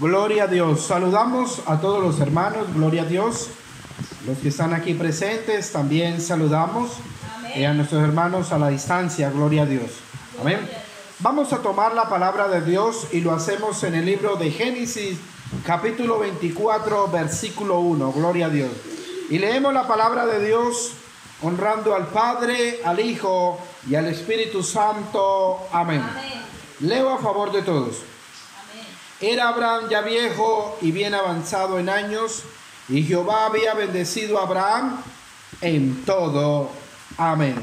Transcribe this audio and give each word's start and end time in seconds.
Gloria 0.00 0.44
a 0.44 0.46
Dios. 0.46 0.80
Saludamos 0.80 1.60
a 1.66 1.78
todos 1.78 2.02
los 2.02 2.20
hermanos, 2.20 2.72
gloria 2.72 3.02
a 3.02 3.04
Dios. 3.04 3.48
Los 4.26 4.38
que 4.38 4.48
están 4.48 4.72
aquí 4.72 4.94
presentes 4.94 5.72
también 5.72 6.22
saludamos. 6.22 6.92
Y 7.54 7.64
a 7.64 7.74
nuestros 7.74 8.02
hermanos 8.02 8.50
a 8.50 8.58
la 8.58 8.68
distancia, 8.68 9.28
gloria 9.28 9.64
a 9.64 9.66
Dios. 9.66 9.90
Amén. 10.40 10.58
Vamos 11.18 11.52
a 11.52 11.58
tomar 11.58 11.92
la 11.92 12.08
palabra 12.08 12.48
de 12.48 12.62
Dios 12.62 13.08
y 13.12 13.20
lo 13.20 13.32
hacemos 13.32 13.82
en 13.82 13.94
el 13.94 14.06
libro 14.06 14.36
de 14.36 14.50
Génesis, 14.50 15.18
capítulo 15.66 16.18
24, 16.20 17.08
versículo 17.08 17.80
1. 17.80 18.12
Gloria 18.12 18.46
a 18.46 18.48
Dios. 18.48 18.70
Y 19.28 19.38
leemos 19.38 19.74
la 19.74 19.86
palabra 19.86 20.24
de 20.24 20.46
Dios 20.46 20.92
honrando 21.42 21.94
al 21.94 22.06
Padre, 22.06 22.80
al 22.86 23.00
Hijo 23.00 23.60
y 23.86 23.96
al 23.96 24.06
Espíritu 24.06 24.62
Santo. 24.62 25.58
Amén. 25.70 26.02
Leo 26.80 27.10
a 27.10 27.18
favor 27.18 27.52
de 27.52 27.60
todos. 27.60 27.96
Era 29.20 29.48
Abraham 29.48 29.88
ya 29.90 30.00
viejo 30.00 30.78
y 30.80 30.92
bien 30.92 31.14
avanzado 31.14 31.78
en 31.78 31.90
años, 31.90 32.42
y 32.88 33.02
Jehová 33.02 33.46
había 33.46 33.74
bendecido 33.74 34.38
a 34.38 34.44
Abraham 34.44 35.02
en 35.60 36.04
todo. 36.06 36.70
Amén. 37.18 37.54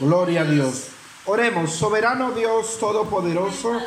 Gloria 0.00 0.40
a 0.40 0.44
Dios. 0.44 0.88
Oremos, 1.26 1.72
soberano 1.72 2.30
Dios 2.30 2.78
Todopoderoso, 2.78 3.80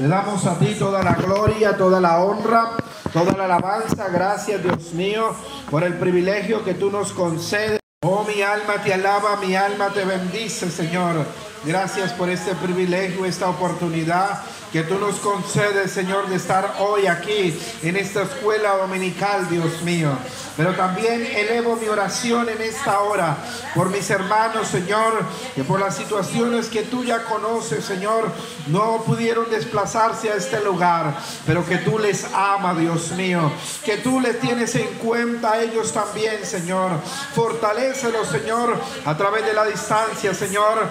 le 0.00 0.08
damos 0.08 0.46
a 0.46 0.58
ti 0.58 0.74
toda 0.78 1.02
la 1.02 1.14
gloria, 1.14 1.76
toda 1.76 2.00
la 2.00 2.18
honra, 2.24 2.72
toda 3.12 3.32
la 3.36 3.44
alabanza. 3.44 4.08
Gracias, 4.08 4.62
Dios 4.62 4.92
mío, 4.94 5.32
por 5.70 5.84
el 5.84 5.94
privilegio 5.94 6.64
que 6.64 6.74
tú 6.74 6.90
nos 6.90 7.12
concedes. 7.12 7.78
Oh, 8.02 8.24
mi 8.24 8.42
alma 8.42 8.82
te 8.82 8.92
alaba, 8.92 9.36
mi 9.36 9.54
alma 9.54 9.90
te 9.90 10.04
bendice, 10.04 10.70
Señor. 10.70 11.24
Gracias 11.64 12.12
por 12.12 12.30
este 12.30 12.54
privilegio, 12.54 13.24
esta 13.24 13.48
oportunidad 13.48 14.42
que 14.72 14.82
tú 14.82 14.98
nos 14.98 15.16
concedes, 15.16 15.90
Señor, 15.90 16.28
de 16.28 16.36
estar 16.36 16.76
hoy 16.80 17.06
aquí 17.06 17.58
en 17.82 17.96
esta 17.96 18.22
escuela 18.22 18.76
dominical, 18.76 19.48
Dios 19.48 19.80
mío. 19.82 20.10
Pero 20.56 20.74
también 20.74 21.24
elevo 21.24 21.76
mi 21.76 21.86
oración 21.86 22.48
en 22.48 22.60
esta 22.62 23.00
hora 23.00 23.36
por 23.74 23.90
mis 23.90 24.08
hermanos, 24.10 24.68
Señor, 24.68 25.22
que 25.54 25.64
por 25.64 25.80
las 25.80 25.96
situaciones 25.96 26.68
que 26.68 26.82
tú 26.82 27.04
ya 27.04 27.24
conoces, 27.24 27.84
Señor, 27.84 28.30
no 28.66 29.02
pudieron 29.04 29.50
desplazarse 29.50 30.30
a 30.30 30.34
este 30.34 30.60
lugar, 30.60 31.14
pero 31.46 31.64
que 31.64 31.78
tú 31.78 31.98
les 31.98 32.24
amas, 32.32 32.78
Dios 32.78 33.12
mío, 33.12 33.52
que 33.84 33.98
tú 33.98 34.20
les 34.20 34.40
tienes 34.40 34.74
en 34.74 34.88
cuenta 34.94 35.52
a 35.52 35.62
ellos 35.62 35.92
también, 35.92 36.44
Señor. 36.44 36.92
Fortalécelos, 37.34 38.28
Señor, 38.28 38.80
a 39.04 39.16
través 39.16 39.44
de 39.44 39.52
la 39.52 39.64
distancia, 39.66 40.32
Señor. 40.34 40.88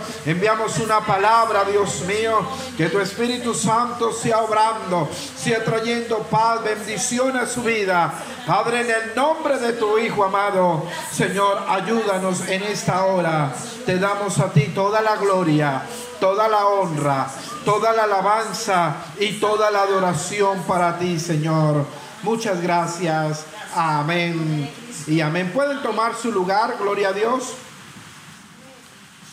Una 0.56 1.02
palabra, 1.02 1.66
Dios 1.66 2.02
mío, 2.02 2.39
que 2.78 2.88
tu 2.88 3.00
Espíritu 3.00 3.53
Santo 3.53 4.14
sea 4.14 4.39
obrando, 4.39 5.09
sea 5.36 5.64
trayendo 5.64 6.20
paz, 6.20 6.64
bendición 6.64 7.36
a 7.36 7.45
su 7.45 7.61
vida. 7.61 8.14
Padre, 8.48 8.81
en 8.81 8.89
el 8.89 9.16
nombre 9.16 9.59
de 9.59 9.73
tu 9.73 9.98
Hijo 10.00 10.23
amado, 10.23 10.83
Señor, 11.11 11.61
ayúdanos 11.67 12.48
en 12.48 12.64
esta 12.64 13.06
hora. 13.06 13.53
Te 13.86 14.00
damos 14.00 14.39
a 14.39 14.53
ti 14.53 14.72
toda 14.73 15.02
la 15.02 15.17
gloria, 15.17 15.83
toda 16.22 16.48
la 16.48 16.66
honra, 16.67 17.28
toda 17.66 17.92
la 17.92 18.06
alabanza 18.06 18.95
y 19.20 19.33
toda 19.33 19.70
la 19.72 19.81
adoración 19.81 20.64
para 20.64 20.98
ti, 20.98 21.20
Señor. 21.20 21.86
Muchas 22.23 22.61
gracias. 22.61 23.45
Amén. 23.76 24.72
Y 25.06 25.20
amén. 25.20 25.52
Pueden 25.53 25.81
tomar 25.81 26.16
su 26.16 26.31
lugar, 26.31 26.78
gloria 26.80 27.09
a 27.09 27.14
Dios. 27.14 27.56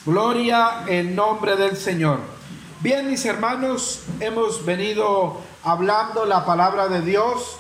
Gloria 0.05 0.83
en 0.89 1.15
nombre 1.15 1.55
del 1.55 1.77
Señor. 1.77 2.19
Bien, 2.81 3.09
mis 3.09 3.25
hermanos, 3.25 4.03
hemos 4.19 4.65
venido 4.65 5.41
hablando 5.63 6.25
la 6.25 6.45
palabra 6.45 6.89
de 6.89 7.03
Dios 7.03 7.57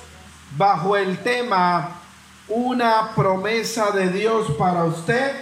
bajo 0.56 0.96
el 0.96 1.18
tema 1.18 2.00
una 2.48 3.12
promesa 3.14 3.92
de 3.92 4.08
Dios 4.08 4.48
para 4.58 4.82
usted 4.82 5.36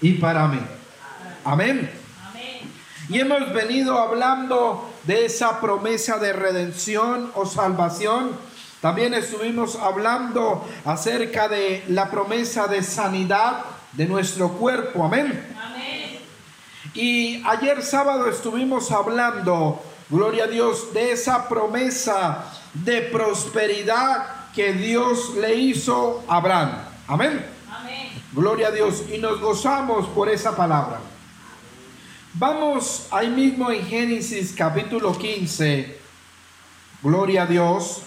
y 0.00 0.14
para 0.14 0.48
mí. 0.48 0.60
Amén. 1.44 1.90
Y 3.10 3.20
hemos 3.20 3.52
venido 3.52 3.98
hablando 3.98 4.90
de 5.02 5.26
esa 5.26 5.60
promesa 5.60 6.16
de 6.16 6.32
redención 6.32 7.30
o 7.34 7.44
salvación. 7.44 8.30
También 8.80 9.12
estuvimos 9.12 9.76
hablando 9.76 10.66
acerca 10.86 11.48
de 11.48 11.84
la 11.88 12.10
promesa 12.10 12.66
de 12.66 12.82
sanidad 12.82 13.60
de 13.92 14.06
nuestro 14.06 14.52
cuerpo. 14.52 15.04
Amén. 15.04 15.56
Y 16.98 17.44
ayer 17.46 17.80
sábado 17.84 18.28
estuvimos 18.28 18.90
hablando, 18.90 19.80
gloria 20.10 20.44
a 20.44 20.46
Dios, 20.48 20.92
de 20.92 21.12
esa 21.12 21.48
promesa 21.48 22.44
de 22.74 23.02
prosperidad 23.02 24.50
que 24.52 24.72
Dios 24.72 25.36
le 25.36 25.54
hizo 25.54 26.24
a 26.26 26.38
Abraham. 26.38 26.72
Amén. 27.06 27.46
Gloria 28.32 28.66
a 28.66 28.70
Dios. 28.72 29.04
Y 29.14 29.18
nos 29.18 29.40
gozamos 29.40 30.08
por 30.08 30.28
esa 30.28 30.56
palabra. 30.56 30.98
Vamos 32.34 33.06
ahí 33.12 33.30
mismo 33.30 33.70
en 33.70 33.86
Génesis 33.86 34.52
capítulo 34.52 35.16
15. 35.16 36.00
Gloria 37.00 37.44
a 37.44 37.46
Dios. 37.46 38.02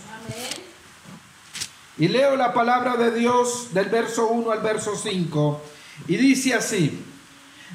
Y 1.97 2.09
leo 2.09 2.35
la 2.35 2.53
palabra 2.53 2.97
de 2.97 3.11
Dios 3.17 3.73
del 3.73 3.87
verso 3.87 4.27
1 4.27 4.51
al 4.51 4.59
verso 4.59 4.97
5. 4.97 5.61
Y 6.09 6.17
dice 6.17 6.55
así. 6.55 7.05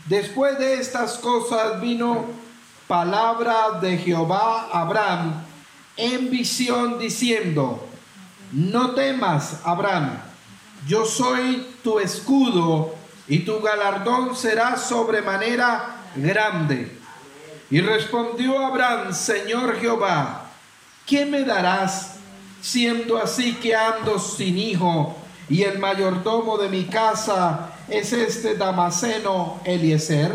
Después 0.04 0.58
de 0.58 0.74
estas 0.74 1.18
cosas 1.18 1.80
vino 1.80 2.26
palabra 2.86 3.78
de 3.80 3.98
Jehová 3.98 4.68
a 4.72 4.82
Abraham 4.82 5.42
en 5.96 6.30
visión 6.30 6.98
diciendo, 6.98 7.84
no 8.52 8.90
temas, 8.92 9.60
Abraham, 9.64 10.18
yo 10.86 11.04
soy 11.04 11.66
tu 11.82 11.98
escudo 11.98 12.94
y 13.26 13.40
tu 13.40 13.60
galardón 13.60 14.36
será 14.36 14.76
sobremanera 14.76 15.96
grande. 16.14 16.96
Y 17.70 17.80
respondió 17.80 18.64
Abraham, 18.64 19.12
Señor 19.12 19.80
Jehová, 19.80 20.44
¿qué 21.04 21.26
me 21.26 21.42
darás 21.42 22.16
siendo 22.60 23.18
así 23.18 23.54
que 23.54 23.74
ando 23.74 24.18
sin 24.18 24.58
hijo 24.58 25.16
y 25.48 25.62
el 25.62 25.78
mayordomo 25.78 26.58
de 26.58 26.68
mi 26.68 26.84
casa 26.84 27.72
es 27.88 28.12
este 28.12 28.56
Damaseno 28.56 29.60
Eliezer? 29.64 30.32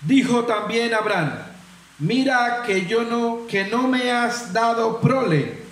Dijo 0.00 0.44
también 0.44 0.94
Abraham, 0.94 1.32
mira 1.98 2.62
que 2.66 2.86
yo 2.86 3.02
no, 3.02 3.46
que 3.46 3.64
no 3.64 3.88
me 3.88 4.10
has 4.10 4.52
dado 4.52 5.00
prole, 5.00 5.62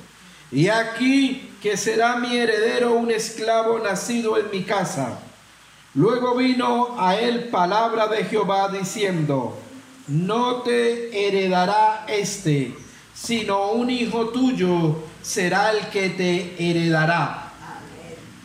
y 0.51 0.69
aquí 0.69 1.51
que 1.63 1.77
será 1.77 2.17
mi 2.17 2.37
heredero 2.37 2.93
un 2.93 3.11
esclavo 3.11 3.79
nacido 3.79 4.39
en 4.39 4.51
mi 4.51 4.65
casa. 4.65 5.19
Luego 5.95 6.35
vino 6.35 6.97
a 6.99 7.17
él 7.17 7.45
palabra 7.45 8.09
de 8.09 8.25
Jehová 8.25 8.69
diciendo, 8.69 9.57
no 10.09 10.57
te 10.63 11.27
heredará 11.27 12.05
este, 12.09 12.75
sino 13.15 13.71
un 13.73 13.89
hijo 13.91 14.29
tuyo 14.29 14.97
será 15.23 15.71
el 15.71 15.89
que 15.89 16.11
te 16.11 16.55
heredará. 16.59 17.53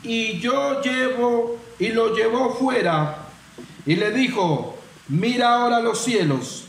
Y 0.03 0.39
yo 0.39 0.81
llevo 0.81 1.57
y 1.79 1.89
lo 1.89 2.15
llevó 2.15 2.53
fuera 2.53 3.25
y 3.85 3.95
le 3.95 4.11
dijo, 4.11 4.77
mira 5.07 5.55
ahora 5.55 5.79
los 5.79 5.99
cielos 5.99 6.65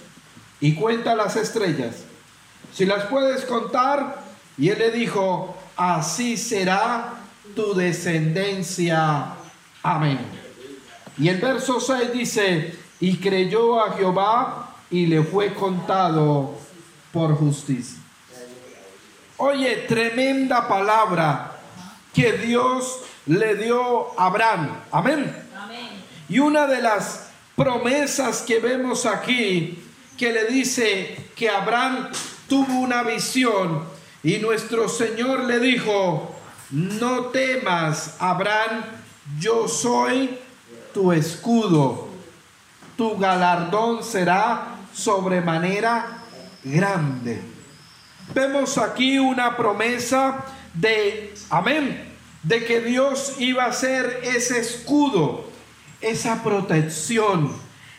y 0.60 0.74
cuenta 0.74 1.14
las 1.14 1.36
estrellas, 1.36 2.04
si 2.72 2.86
las 2.86 3.04
puedes 3.06 3.44
contar. 3.44 4.22
Y 4.56 4.68
él 4.68 4.78
le 4.78 4.90
dijo, 4.90 5.56
así 5.76 6.36
será 6.36 7.14
tu 7.56 7.74
descendencia. 7.74 9.34
Amén. 9.82 10.18
Y 11.18 11.28
el 11.28 11.38
verso 11.38 11.80
6 11.80 12.12
dice, 12.12 12.74
y 13.00 13.16
creyó 13.16 13.82
a 13.82 13.92
Jehová 13.92 14.76
y 14.90 15.06
le 15.06 15.22
fue 15.22 15.54
contado 15.54 16.54
por 17.12 17.34
justicia. 17.36 17.98
Oye, 19.38 19.84
tremenda 19.88 20.68
palabra 20.68 21.58
que 22.12 22.32
Dios 22.32 23.00
le 23.30 23.54
dio 23.54 24.18
a 24.18 24.26
Abraham. 24.26 24.76
Amén. 24.90 25.32
Y 26.28 26.40
una 26.40 26.66
de 26.66 26.82
las 26.82 27.30
promesas 27.54 28.42
que 28.42 28.58
vemos 28.58 29.06
aquí, 29.06 29.80
que 30.18 30.32
le 30.32 30.46
dice 30.46 31.28
que 31.36 31.48
Abraham 31.48 32.08
tuvo 32.48 32.80
una 32.80 33.04
visión 33.04 33.84
y 34.24 34.38
nuestro 34.38 34.88
Señor 34.88 35.44
le 35.44 35.60
dijo, 35.60 36.34
no 36.72 37.26
temas, 37.26 38.16
Abraham, 38.18 38.82
yo 39.38 39.68
soy 39.68 40.36
tu 40.92 41.12
escudo, 41.12 42.08
tu 42.96 43.16
galardón 43.16 44.02
será 44.02 44.76
sobremanera 44.92 46.18
grande. 46.64 47.40
Vemos 48.34 48.76
aquí 48.76 49.20
una 49.20 49.56
promesa 49.56 50.44
de, 50.74 51.32
amén, 51.48 52.09
de 52.42 52.64
que 52.64 52.80
Dios 52.80 53.34
iba 53.38 53.64
a 53.66 53.72
ser 53.72 54.20
ese 54.24 54.60
escudo, 54.60 55.44
esa 56.00 56.42
protección, 56.42 57.54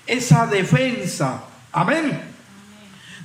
esa 0.07 0.47
defensa. 0.47 1.43
Amén. 1.71 2.21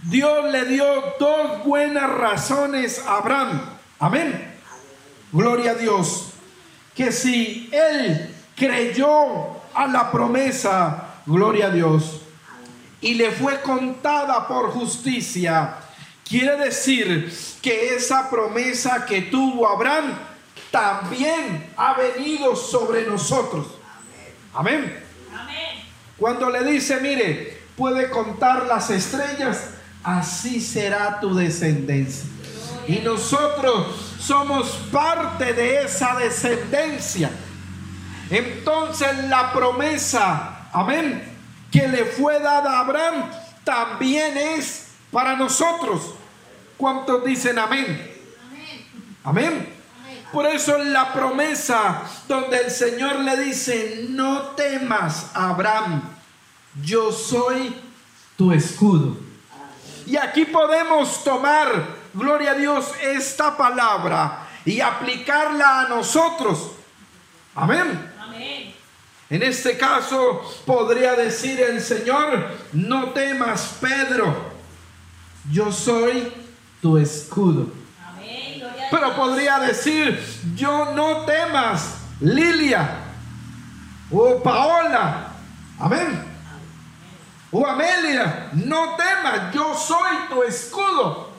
Dios 0.03 0.53
le 0.53 0.67
dio 0.67 0.87
dos 1.19 1.65
buenas 1.65 2.09
razones 2.11 3.03
a 3.07 3.17
Abraham. 3.17 3.61
Amén. 3.99 4.55
Gloria 5.33 5.73
a 5.73 5.75
Dios. 5.75 6.33
Que 6.95 7.11
si 7.13 7.69
él 7.73 8.35
creyó 8.55 9.57
a 9.75 9.87
la 9.87 10.11
promesa, 10.11 11.21
gloria 11.27 11.67
a 11.67 11.71
Dios, 11.71 12.21
y 13.01 13.15
le 13.15 13.31
fue 13.31 13.61
contada 13.61 14.47
por 14.49 14.71
justicia, 14.71 15.77
quiere 16.27 16.57
decir 16.57 17.33
que 17.61 17.95
esa 17.95 18.31
promesa 18.31 19.05
que 19.07 19.23
tuvo 19.23 19.69
Abraham 19.69 20.17
también 20.71 21.73
ha 21.77 21.95
venido 21.95 22.57
sobre 22.57 23.07
nosotros. 23.07 23.67
Amén. 24.55 25.05
Cuando 26.19 26.49
le 26.49 26.65
dice, 26.65 26.99
mire, 27.01 27.61
puede 27.77 28.09
contar 28.09 28.67
las 28.67 28.89
estrellas, 28.91 29.71
así 30.03 30.61
será 30.61 31.21
tu 31.21 31.35
descendencia. 31.35 32.29
Y 32.89 33.01
nosotros 33.01 34.15
somos 34.19 34.71
parte 34.91 35.53
de 35.53 35.85
esa 35.85 36.17
descendencia. 36.17 37.31
Entonces 38.31 39.29
la 39.29 39.53
promesa, 39.53 40.69
amén, 40.73 41.23
que 41.71 41.87
le 41.87 42.05
fue 42.05 42.41
dada 42.41 42.79
a 42.79 42.81
Abraham, 42.81 43.31
también 43.65 44.37
es 44.37 44.89
para 45.11 45.37
nosotros. 45.37 46.15
¿Cuántos 46.77 47.25
dicen 47.25 47.59
amén? 47.59 48.13
Amén. 49.23 49.76
Por 50.33 50.47
eso 50.47 50.77
la 50.79 51.13
promesa 51.13 52.03
donde 52.29 52.59
el 52.59 52.71
Señor 52.71 53.21
le 53.21 53.37
dice, 53.37 54.07
no 54.11 54.41
temas, 54.57 55.31
Abraham, 55.35 56.03
yo 56.83 57.13
soy 57.13 57.75
tu 58.37 58.53
escudo. 58.53 59.17
Y 60.07 60.17
aquí 60.17 60.45
podemos 60.45 61.25
tomar, 61.25 61.69
gloria 62.15 62.53
a 62.53 62.55
Dios, 62.55 62.93
esta 63.03 63.57
palabra 63.57 64.47
y 64.65 64.81
aplicarla 64.81 65.83
a 65.83 65.89
nosotros. 65.89 66.73
Amén. 67.55 68.13
En 69.29 69.43
este 69.43 69.77
caso 69.77 70.43
podría 70.65 71.15
decir 71.15 71.61
el 71.61 71.81
Señor, 71.81 72.49
no 72.73 73.11
temas 73.11 73.77
Pedro, 73.81 74.53
yo 75.51 75.73
soy 75.73 76.33
tu 76.81 76.97
escudo. 76.97 77.67
Pero 78.91 79.15
podría 79.15 79.59
decir, 79.59 80.23
yo 80.55 80.93
no 80.95 81.25
temas 81.25 81.99
Lilia 82.21 82.99
o 84.11 84.43
Paola. 84.43 85.29
Amén. 85.79 86.25
O 87.51 87.67
Amelia, 87.67 88.51
no 88.53 88.97
temas, 88.97 89.55
yo 89.55 89.75
soy 89.75 90.29
tu 90.29 90.43
escudo. 90.43 91.31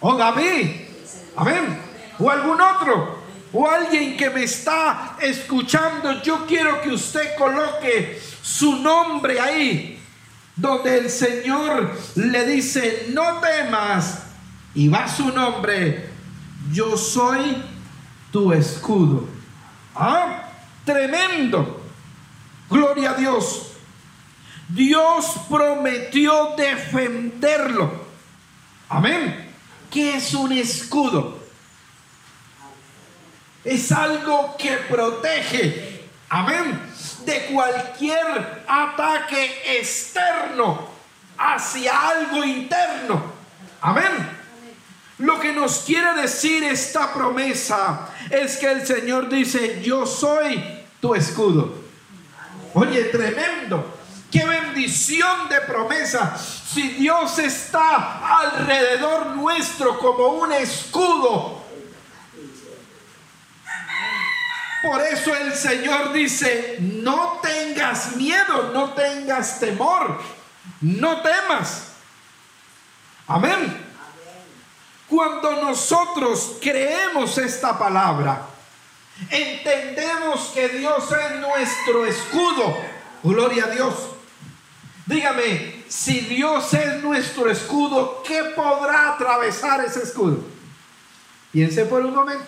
O 0.00 0.14
David. 0.16 0.88
Amén. 1.36 1.82
O 2.18 2.30
algún 2.30 2.60
otro 2.60 3.18
o 3.52 3.68
alguien 3.68 4.16
que 4.16 4.30
me 4.30 4.44
está 4.44 5.16
escuchando, 5.20 6.22
yo 6.22 6.44
quiero 6.46 6.82
que 6.82 6.90
usted 6.90 7.36
coloque 7.36 8.20
su 8.42 8.76
nombre 8.76 9.40
ahí, 9.40 10.02
donde 10.54 10.98
el 10.98 11.10
Señor 11.10 11.96
le 12.16 12.44
dice, 12.46 13.06
no 13.10 13.40
temas, 13.40 14.24
y 14.74 14.88
va 14.88 15.08
su 15.08 15.32
nombre, 15.32 16.07
yo 16.72 16.96
soy 16.96 17.62
tu 18.32 18.52
escudo. 18.52 19.26
Ah, 19.94 20.48
tremendo. 20.84 21.80
Gloria 22.70 23.10
a 23.10 23.14
Dios. 23.14 23.72
Dios 24.68 25.32
prometió 25.48 26.54
defenderlo. 26.56 28.04
Amén. 28.88 29.48
¿Qué 29.90 30.16
es 30.16 30.34
un 30.34 30.52
escudo? 30.52 31.38
es 33.68 33.92
algo 33.92 34.56
que 34.56 34.76
protege, 34.88 36.04
amén, 36.30 36.80
de 37.24 37.46
cualquier 37.46 38.64
ataque 38.66 39.78
externo 39.78 40.88
hacia 41.36 42.08
algo 42.08 42.44
interno, 42.44 43.22
amén. 43.82 44.37
Lo 45.18 45.40
que 45.40 45.52
nos 45.52 45.80
quiere 45.80 46.14
decir 46.20 46.62
esta 46.64 47.12
promesa 47.12 48.08
es 48.30 48.56
que 48.56 48.70
el 48.70 48.86
Señor 48.86 49.28
dice, 49.28 49.82
yo 49.82 50.06
soy 50.06 50.62
tu 51.00 51.14
escudo. 51.14 51.74
Oye, 52.74 53.04
tremendo. 53.04 53.94
Qué 54.30 54.44
bendición 54.44 55.48
de 55.48 55.60
promesa. 55.62 56.36
Si 56.38 56.82
Dios 56.90 57.38
está 57.38 58.38
alrededor 58.40 59.28
nuestro 59.36 59.98
como 59.98 60.28
un 60.28 60.52
escudo 60.52 61.58
Por 64.82 65.00
eso 65.00 65.34
el 65.34 65.54
Señor 65.54 66.12
dice, 66.12 66.78
no 66.80 67.40
tengas 67.42 68.14
miedo, 68.16 68.70
no 68.72 68.94
tengas 68.94 69.58
temor, 69.58 70.20
no 70.80 71.20
temas. 71.20 71.88
Amén. 73.26 73.77
Cuando 75.08 75.62
nosotros 75.62 76.56
creemos 76.60 77.38
esta 77.38 77.78
palabra, 77.78 78.46
entendemos 79.30 80.50
que 80.54 80.68
Dios 80.68 81.04
es 81.10 81.40
nuestro 81.40 82.04
escudo. 82.04 82.76
Gloria 83.22 83.64
a 83.64 83.70
Dios. 83.70 83.94
Dígame, 85.06 85.84
si 85.88 86.20
Dios 86.20 86.74
es 86.74 87.02
nuestro 87.02 87.50
escudo, 87.50 88.22
¿qué 88.26 88.52
podrá 88.54 89.14
atravesar 89.14 89.82
ese 89.84 90.02
escudo? 90.02 90.44
Piense 91.50 91.86
por 91.86 92.04
un 92.04 92.14
momento. 92.14 92.44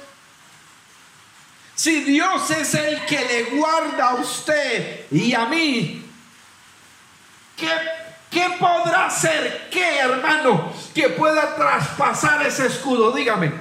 Si 1.74 2.04
Dios 2.04 2.50
es 2.50 2.74
el 2.74 3.06
que 3.06 3.24
le 3.24 3.56
guarda 3.56 4.10
a 4.10 4.14
usted 4.16 5.06
y 5.10 5.32
a 5.32 5.46
mí, 5.46 6.04
¿qué, 7.56 7.70
qué 8.30 8.56
podrá 8.58 9.10
ser? 9.10 9.68
¿Qué, 9.70 9.98
hermano, 9.98 10.72
que 10.94 11.08
pueda 11.10 11.54
traspasar 11.54 12.46
ese 12.46 12.66
escudo? 12.66 13.12
Dígame. 13.12 13.52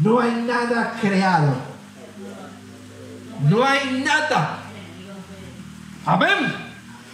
No 0.00 0.20
hay 0.20 0.32
nada 0.32 0.96
creado. 1.00 1.54
No 3.42 3.64
hay 3.64 4.02
nada. 4.04 4.58
Amén. 6.06 6.64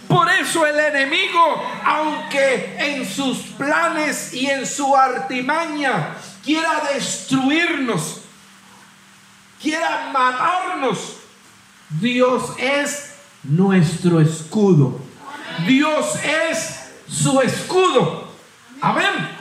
Por 0.07 0.29
eso 0.29 0.65
el 0.65 0.77
enemigo, 0.77 1.63
aunque 1.85 2.75
en 2.77 3.05
sus 3.07 3.37
planes 3.57 4.33
y 4.33 4.47
en 4.47 4.65
su 4.65 4.95
artimaña 4.95 6.15
quiera 6.43 6.81
destruirnos, 6.93 8.21
quiera 9.61 10.09
matarnos, 10.11 11.17
Dios 11.89 12.53
es 12.57 13.13
nuestro 13.43 14.19
escudo. 14.19 15.10
Dios 15.65 16.15
es 16.23 16.91
su 17.07 17.41
escudo. 17.41 18.31
Amén. 18.81 19.37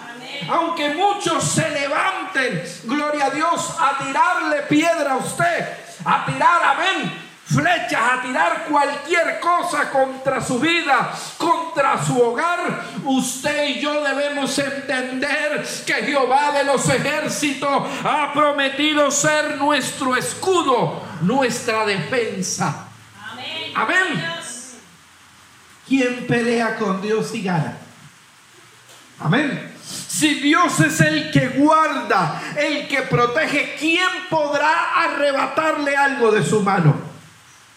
Aunque 0.49 0.95
muchos 0.95 1.45
se 1.45 1.69
levanten, 1.71 2.63
gloria 2.85 3.27
a 3.27 3.31
Dios, 3.31 3.75
a 3.79 3.99
tirarle 3.99 4.63
piedra 4.63 5.13
a 5.13 5.17
usted, 5.17 5.69
a 6.05 6.25
tirar, 6.27 6.63
amén, 6.65 7.13
flechas, 7.45 8.01
a 8.01 8.23
tirar 8.23 8.65
cualquier 8.69 9.39
cosa 9.41 9.91
contra 9.91 10.41
su 10.41 10.59
vida, 10.59 11.13
contra 11.37 12.05
su 12.05 12.21
hogar, 12.21 12.85
usted 13.05 13.69
y 13.69 13.81
yo 13.81 14.03
debemos 14.03 14.59
entender 14.59 15.67
que 15.87 15.95
Jehová 15.95 16.53
de 16.53 16.65
los 16.65 16.89
ejércitos 16.89 17.89
ha 18.05 18.33
prometido 18.33 19.11
ser 19.11 19.57
nuestro 19.57 20.17
escudo, 20.17 21.03
nuestra 21.23 21.85
defensa. 21.85 22.89
Amén. 23.33 23.73
Amén. 23.75 24.40
¿Quién 25.91 26.25
pelea 26.29 26.77
con 26.77 27.03
Dios 27.03 27.35
y 27.35 27.43
gana? 27.43 27.77
Amén. 29.19 29.73
Si 30.07 30.35
Dios 30.35 30.79
es 30.79 31.01
el 31.01 31.33
que 31.33 31.49
guarda, 31.49 32.41
el 32.57 32.87
que 32.87 33.03
protege, 33.03 33.75
¿quién 33.77 34.07
podrá 34.31 35.03
arrebatarle 35.03 35.97
algo 35.97 36.31
de 36.31 36.45
su 36.45 36.63
mano? 36.63 36.95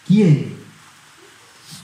¿Quién? 0.06 0.64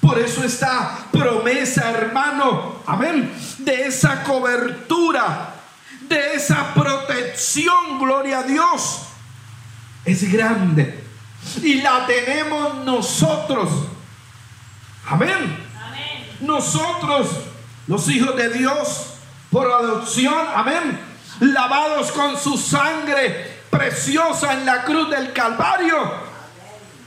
Por 0.01 0.21
eso 0.21 0.45
esta 0.45 0.99
promesa, 1.11 1.91
hermano, 1.91 2.77
amén, 2.87 3.35
de 3.59 3.89
esa 3.89 4.23
cobertura, 4.23 5.57
de 6.03 6.35
esa 6.35 6.73
protección, 6.75 7.99
gloria 7.99 8.39
a 8.39 8.43
Dios, 8.45 9.01
es 10.05 10.33
grande. 10.33 11.03
Y 11.61 11.83
la 11.83 12.07
tenemos 12.07 12.85
nosotros. 12.85 13.69
Amén. 15.09 15.70
Nosotros, 16.41 17.29
los 17.87 18.09
hijos 18.09 18.37
de 18.37 18.51
Dios, 18.51 19.15
por 19.51 19.71
adopción, 19.71 20.35
amén, 20.55 21.01
lavados 21.41 22.13
con 22.13 22.39
su 22.39 22.57
sangre 22.57 23.61
preciosa 23.71 24.53
en 24.55 24.67
la 24.67 24.85
cruz 24.85 25.11
del 25.11 25.33
Calvario 25.33 26.31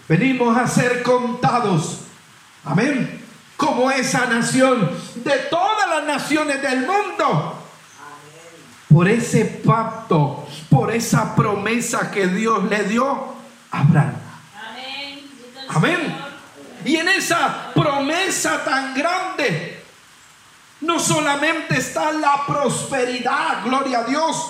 Venimos 0.07 0.57
a 0.57 0.67
ser 0.67 1.01
contados. 1.01 1.99
Amén. 2.65 3.21
como 3.57 3.89
esa 3.91 4.25
nación 4.25 4.91
de 5.15 5.37
todas 5.49 5.89
las 5.89 6.03
naciones 6.05 6.61
del 6.61 6.85
mundo. 6.85 7.59
Por 8.89 9.07
ese 9.07 9.45
pacto, 9.45 10.45
por 10.69 10.91
esa 10.91 11.33
promesa 11.35 12.11
que 12.11 12.27
Dios 12.27 12.63
le 12.65 12.83
dio 12.83 13.07
a 13.71 13.79
Abraham. 13.79 14.22
Y 16.93 16.97
en 16.97 17.09
esa 17.09 17.71
promesa 17.73 18.63
tan 18.63 18.93
grande, 18.93 19.83
no 20.81 20.99
solamente 20.99 21.79
está 21.79 22.11
la 22.11 22.45
prosperidad, 22.45 23.63
gloria 23.65 24.01
a 24.01 24.03
Dios, 24.03 24.49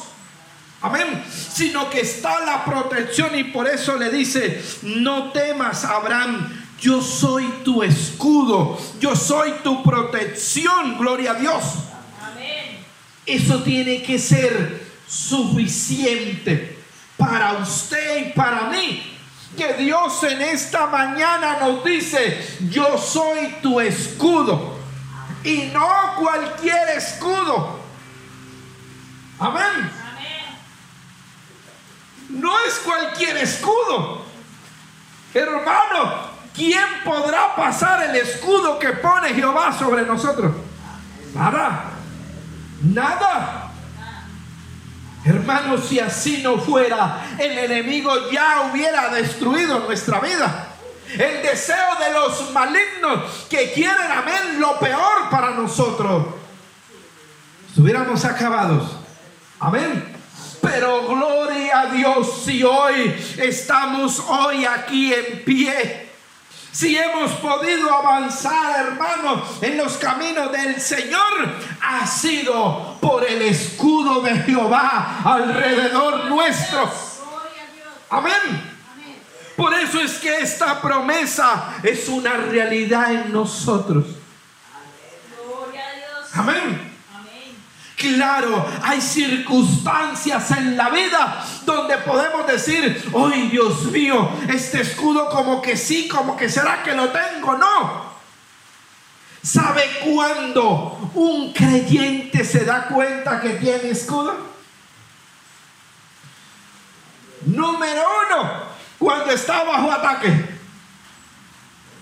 Amén. 0.81 1.23
Sino 1.53 1.89
que 1.89 2.01
está 2.01 2.41
la 2.41 2.65
protección 2.65 3.33
y 3.39 3.45
por 3.45 3.69
eso 3.69 3.95
le 3.95 4.09
dice, 4.09 4.61
no 4.81 5.31
temas, 5.31 5.85
Abraham. 5.85 6.61
Yo 6.81 7.01
soy 7.01 7.45
tu 7.63 7.81
escudo, 7.81 8.77
yo 8.99 9.15
soy 9.15 9.53
tu 9.63 9.81
protección, 9.81 10.97
gloria 10.97 11.31
a 11.31 11.35
Dios. 11.35 11.63
Amén. 12.21 12.83
Eso 13.25 13.63
tiene 13.63 14.03
que 14.03 14.19
ser 14.19 14.85
suficiente 15.07 16.77
para 17.15 17.53
usted 17.53 18.27
y 18.27 18.31
para 18.33 18.63
mí. 18.63 19.12
Que 19.57 19.73
Dios 19.73 20.23
en 20.23 20.41
esta 20.41 20.87
mañana 20.87 21.57
nos 21.59 21.83
dice, 21.83 22.57
yo 22.69 22.97
soy 22.97 23.57
tu 23.61 23.79
escudo. 23.79 24.77
Y 25.43 25.69
no 25.73 26.15
cualquier 26.17 26.89
escudo. 26.89 27.79
Amén. 29.39 29.91
No 32.29 32.51
es 32.65 32.75
cualquier 32.79 33.37
escudo. 33.37 34.23
Hermano, 35.33 36.29
¿quién 36.55 36.85
podrá 37.03 37.55
pasar 37.55 38.09
el 38.09 38.15
escudo 38.15 38.79
que 38.79 38.89
pone 38.93 39.33
Jehová 39.33 39.77
sobre 39.77 40.03
nosotros? 40.03 40.55
Nada. 41.33 41.91
Nada. 42.81 43.62
Hermano, 45.25 45.77
si 45.77 45.99
así 45.99 46.41
no 46.43 46.57
fuera, 46.57 47.25
el 47.39 47.57
enemigo 47.57 48.29
ya 48.29 48.69
hubiera 48.69 49.09
destruido 49.09 49.79
nuestra 49.79 50.19
vida. 50.19 50.67
El 51.13 51.41
deseo 51.41 51.95
de 51.99 52.13
los 52.13 52.51
malignos 52.51 53.47
que 53.49 53.71
quieren, 53.71 54.11
amén, 54.11 54.59
lo 54.59 54.77
peor 54.79 55.29
para 55.29 55.51
nosotros. 55.51 56.25
Estuviéramos 57.69 58.25
acabados. 58.25 58.97
Amén. 59.59 60.13
Pero 60.61 61.07
gloria 61.07 61.81
a 61.81 61.85
Dios 61.87 62.43
si 62.43 62.63
hoy 62.63 63.15
estamos 63.37 64.19
hoy 64.27 64.65
aquí 64.65 65.13
en 65.13 65.43
pie. 65.43 66.02
Si 66.73 66.97
hemos 66.97 67.31
podido 67.33 67.93
avanzar, 67.93 68.87
hermanos, 68.87 69.59
en 69.61 69.77
los 69.77 69.93
caminos 69.97 70.51
del 70.51 70.81
Señor, 70.81 71.55
ha 71.79 72.07
sido 72.07 72.97
por 72.99 73.23
el 73.23 73.43
escudo 73.43 74.21
de 74.21 74.35
Jehová 74.37 75.19
alrededor 75.23 76.25
nuestro. 76.25 76.91
Amén. 78.09 78.73
Por 79.55 79.71
eso 79.75 79.99
es 80.01 80.13
que 80.13 80.39
esta 80.39 80.81
promesa 80.81 81.75
es 81.83 82.09
una 82.09 82.33
realidad 82.37 83.13
en 83.13 83.31
nosotros. 83.31 84.05
Amén. 86.33 86.91
Claro, 88.03 88.69
hay 88.81 88.99
circunstancias 88.99 90.51
en 90.51 90.75
la 90.75 90.89
vida 90.89 91.45
donde 91.65 91.97
podemos 91.99 92.45
decir, 92.45 93.01
¡ay 93.15 93.47
Dios 93.47 93.83
mío! 93.85 94.29
Este 94.49 94.81
escudo 94.81 95.29
como 95.29 95.61
que 95.61 95.77
sí, 95.77 96.09
como 96.09 96.35
que 96.35 96.49
será 96.49 96.83
que 96.83 96.93
lo 96.93 97.07
tengo. 97.09 97.55
No. 97.55 98.13
¿Sabe 99.41 99.83
cuándo 100.03 101.11
un 101.13 101.53
creyente 101.53 102.43
se 102.43 102.65
da 102.65 102.87
cuenta 102.87 103.39
que 103.39 103.51
tiene 103.51 103.91
escudo? 103.91 104.35
Número 107.45 108.03
uno, 108.27 108.51
cuando 108.99 109.31
está 109.31 109.63
bajo 109.63 109.89
ataque. 109.93 110.59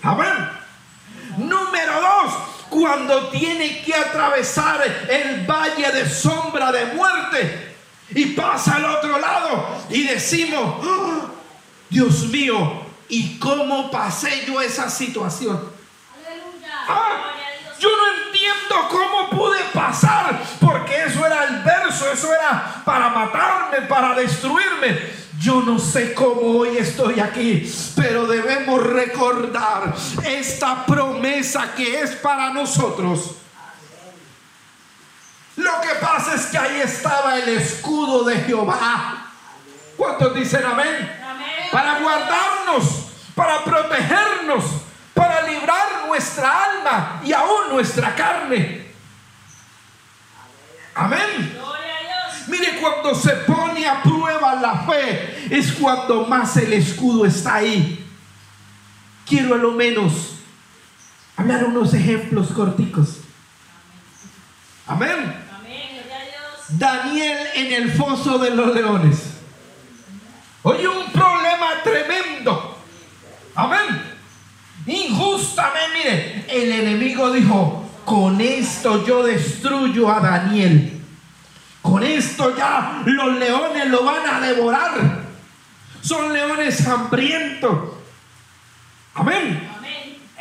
Amén. 0.02 0.50
Número 1.38 2.00
dos, 2.00 2.34
cuando 2.72 3.28
tiene 3.28 3.82
que 3.82 3.94
atravesar 3.94 4.82
el 5.08 5.46
valle 5.46 5.92
de 5.92 6.08
sombra 6.08 6.72
de 6.72 6.86
muerte 6.86 7.76
y 8.08 8.26
pasa 8.26 8.76
al 8.76 8.86
otro 8.86 9.18
lado 9.18 9.84
y 9.90 10.04
decimos, 10.04 10.82
oh, 10.82 11.30
Dios 11.90 12.24
mío, 12.28 12.86
¿y 13.10 13.38
cómo 13.38 13.90
pasé 13.90 14.46
yo 14.46 14.62
esa 14.62 14.88
situación? 14.88 15.70
Ah, 16.88 17.34
yo 17.78 17.90
no 17.90 18.24
entiendo 18.26 18.88
cómo 18.90 19.28
pude 19.28 19.62
pasar, 19.74 20.42
porque 20.58 21.04
eso 21.04 21.26
era 21.26 21.44
el 21.44 21.62
verso, 21.62 22.10
eso 22.10 22.32
era 22.32 22.82
para 22.86 23.10
matarme, 23.10 23.86
para 23.86 24.14
destruirme. 24.14 25.22
Yo 25.42 25.60
no 25.60 25.76
sé 25.76 26.14
cómo 26.14 26.60
hoy 26.60 26.76
estoy 26.76 27.18
aquí, 27.18 27.68
pero 27.96 28.28
debemos 28.28 28.80
recordar 28.80 29.92
esta 30.24 30.86
promesa 30.86 31.74
que 31.74 32.00
es 32.00 32.12
para 32.12 32.50
nosotros. 32.52 33.32
Lo 35.56 35.80
que 35.80 35.94
pasa 36.00 36.36
es 36.36 36.46
que 36.46 36.58
ahí 36.58 36.80
estaba 36.82 37.36
el 37.38 37.48
escudo 37.48 38.22
de 38.22 38.36
Jehová. 38.36 39.32
¿Cuántos 39.96 40.32
dicen 40.32 40.64
amén? 40.64 41.10
Para 41.72 41.98
guardarnos, 41.98 42.84
para 43.34 43.64
protegernos, 43.64 44.64
para 45.12 45.42
librar 45.42 46.06
nuestra 46.06 46.66
alma 46.66 47.20
y 47.24 47.32
aún 47.32 47.70
nuestra 47.72 48.14
carne. 48.14 48.92
Amén. 50.94 51.58
Mire, 52.48 52.78
cuando 52.80 53.14
se 53.14 53.30
pone 53.30 53.86
a 53.86 54.02
prueba 54.02 54.54
la 54.56 54.84
fe, 54.86 55.46
es 55.50 55.72
cuando 55.72 56.26
más 56.26 56.56
el 56.56 56.72
escudo 56.72 57.24
está 57.24 57.56
ahí. 57.56 58.04
Quiero 59.26 59.54
a 59.54 59.58
lo 59.58 59.72
menos 59.72 60.34
hablar 61.36 61.64
unos 61.64 61.94
ejemplos 61.94 62.48
corticos. 62.48 63.18
Amén. 64.86 65.42
Daniel 66.78 67.38
en 67.54 67.72
el 67.72 67.92
foso 67.92 68.38
de 68.38 68.50
los 68.50 68.74
leones. 68.74 69.18
Oye, 70.62 70.88
un 70.88 71.10
problema 71.12 71.82
tremendo. 71.82 72.78
Amén. 73.54 74.02
Injustamente, 74.86 75.92
mire, 75.92 76.46
el 76.48 76.72
enemigo 76.72 77.30
dijo, 77.30 77.84
con 78.04 78.40
esto 78.40 79.04
yo 79.06 79.22
destruyo 79.22 80.10
a 80.10 80.20
Daniel. 80.20 81.01
Con 81.82 82.02
esto 82.04 82.56
ya 82.56 83.02
los 83.04 83.34
leones 83.34 83.88
lo 83.88 84.04
van 84.04 84.26
a 84.26 84.40
devorar. 84.40 85.22
Son 86.00 86.32
leones 86.32 86.86
hambrientos. 86.86 87.90
Amén. 89.14 89.68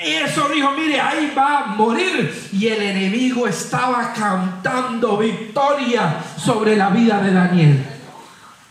Y 0.04 0.14
eso 0.14 0.50
dijo, 0.50 0.72
mire, 0.72 1.00
ahí 1.00 1.32
va 1.38 1.60
a 1.60 1.66
morir. 1.68 2.50
Y 2.54 2.68
el 2.68 2.82
enemigo 2.82 3.48
estaba 3.48 4.14
cantando 4.14 5.18
victoria 5.18 6.24
sobre 6.38 6.76
la 6.76 6.90
vida 6.90 7.22
de 7.22 7.34
Daniel. 7.34 7.86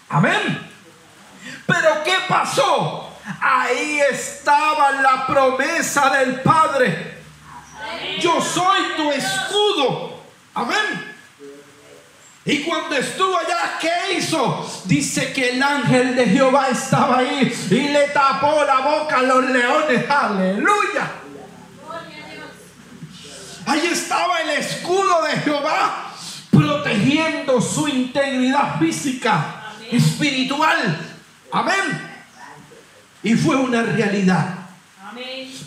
Amén. 0.09 0.71
Pero 1.67 2.03
¿qué 2.05 2.15
pasó? 2.29 3.17
Ahí 3.41 4.01
estaba 4.11 4.91
la 4.91 5.27
promesa 5.27 6.11
del 6.19 6.41
Padre. 6.41 7.19
Yo 8.21 8.41
soy 8.41 8.81
tu 8.97 9.11
escudo. 9.13 10.21
Amén. 10.55 11.10
Y 12.51 12.63
cuando 12.63 12.97
estuvo 12.97 13.39
allá, 13.39 13.79
¿qué 13.81 14.19
hizo? 14.19 14.69
Dice 14.87 15.33
que 15.33 15.51
el 15.51 15.63
ángel 15.63 16.17
de 16.17 16.27
Jehová 16.27 16.67
estaba 16.69 17.19
ahí 17.19 17.53
y 17.71 17.75
le 17.75 18.09
tapó 18.09 18.65
la 18.65 18.81
boca 18.81 19.19
a 19.19 19.23
los 19.23 19.45
leones. 19.51 20.11
Aleluya. 20.11 21.13
Ahí 23.67 23.87
estaba 23.87 24.41
el 24.41 24.51
escudo 24.51 25.23
de 25.23 25.37
Jehová 25.37 26.13
protegiendo 26.51 27.61
su 27.61 27.87
integridad 27.87 28.81
física, 28.81 29.71
espiritual. 29.89 30.99
Amén. 31.53 32.11
Y 33.23 33.35
fue 33.35 33.55
una 33.55 33.83
realidad. 33.83 34.57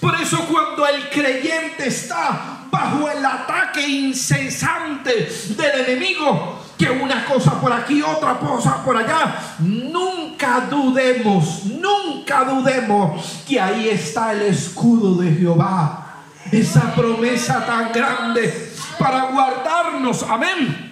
Por 0.01 0.15
eso 0.15 0.45
cuando 0.47 0.85
el 0.85 1.09
creyente 1.09 1.87
está 1.87 2.65
bajo 2.69 3.09
el 3.09 3.25
ataque 3.25 3.87
incesante 3.87 5.31
del 5.55 5.81
enemigo, 5.87 6.62
que 6.83 6.91
una 6.91 7.25
cosa 7.25 7.59
por 7.61 7.71
aquí, 7.71 8.01
otra 8.01 8.37
cosa 8.37 8.83
por 8.83 8.97
allá. 8.97 9.35
Nunca 9.59 10.67
dudemos, 10.69 11.65
nunca 11.65 12.43
dudemos 12.43 13.43
que 13.47 13.59
ahí 13.59 13.89
está 13.89 14.33
el 14.33 14.43
escudo 14.43 15.15
de 15.15 15.31
Jehová. 15.33 16.23
Esa 16.51 16.93
promesa 16.93 17.65
tan 17.65 17.91
grande 17.91 18.73
para 18.99 19.31
guardarnos. 19.31 20.23
Amén. 20.23 20.91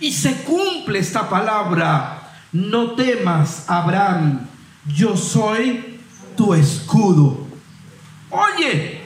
Y 0.00 0.12
se 0.12 0.42
cumple 0.42 0.98
esta 0.98 1.28
palabra. 1.28 2.20
No 2.52 2.92
temas, 2.92 3.64
Abraham. 3.68 4.46
Yo 4.86 5.16
soy 5.16 6.00
tu 6.36 6.54
escudo. 6.54 7.46
Oye, 8.30 9.04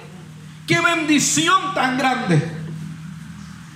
Qué 0.69 0.79
bendición 0.83 1.73
tan 1.75 1.97
grande. 1.97 2.58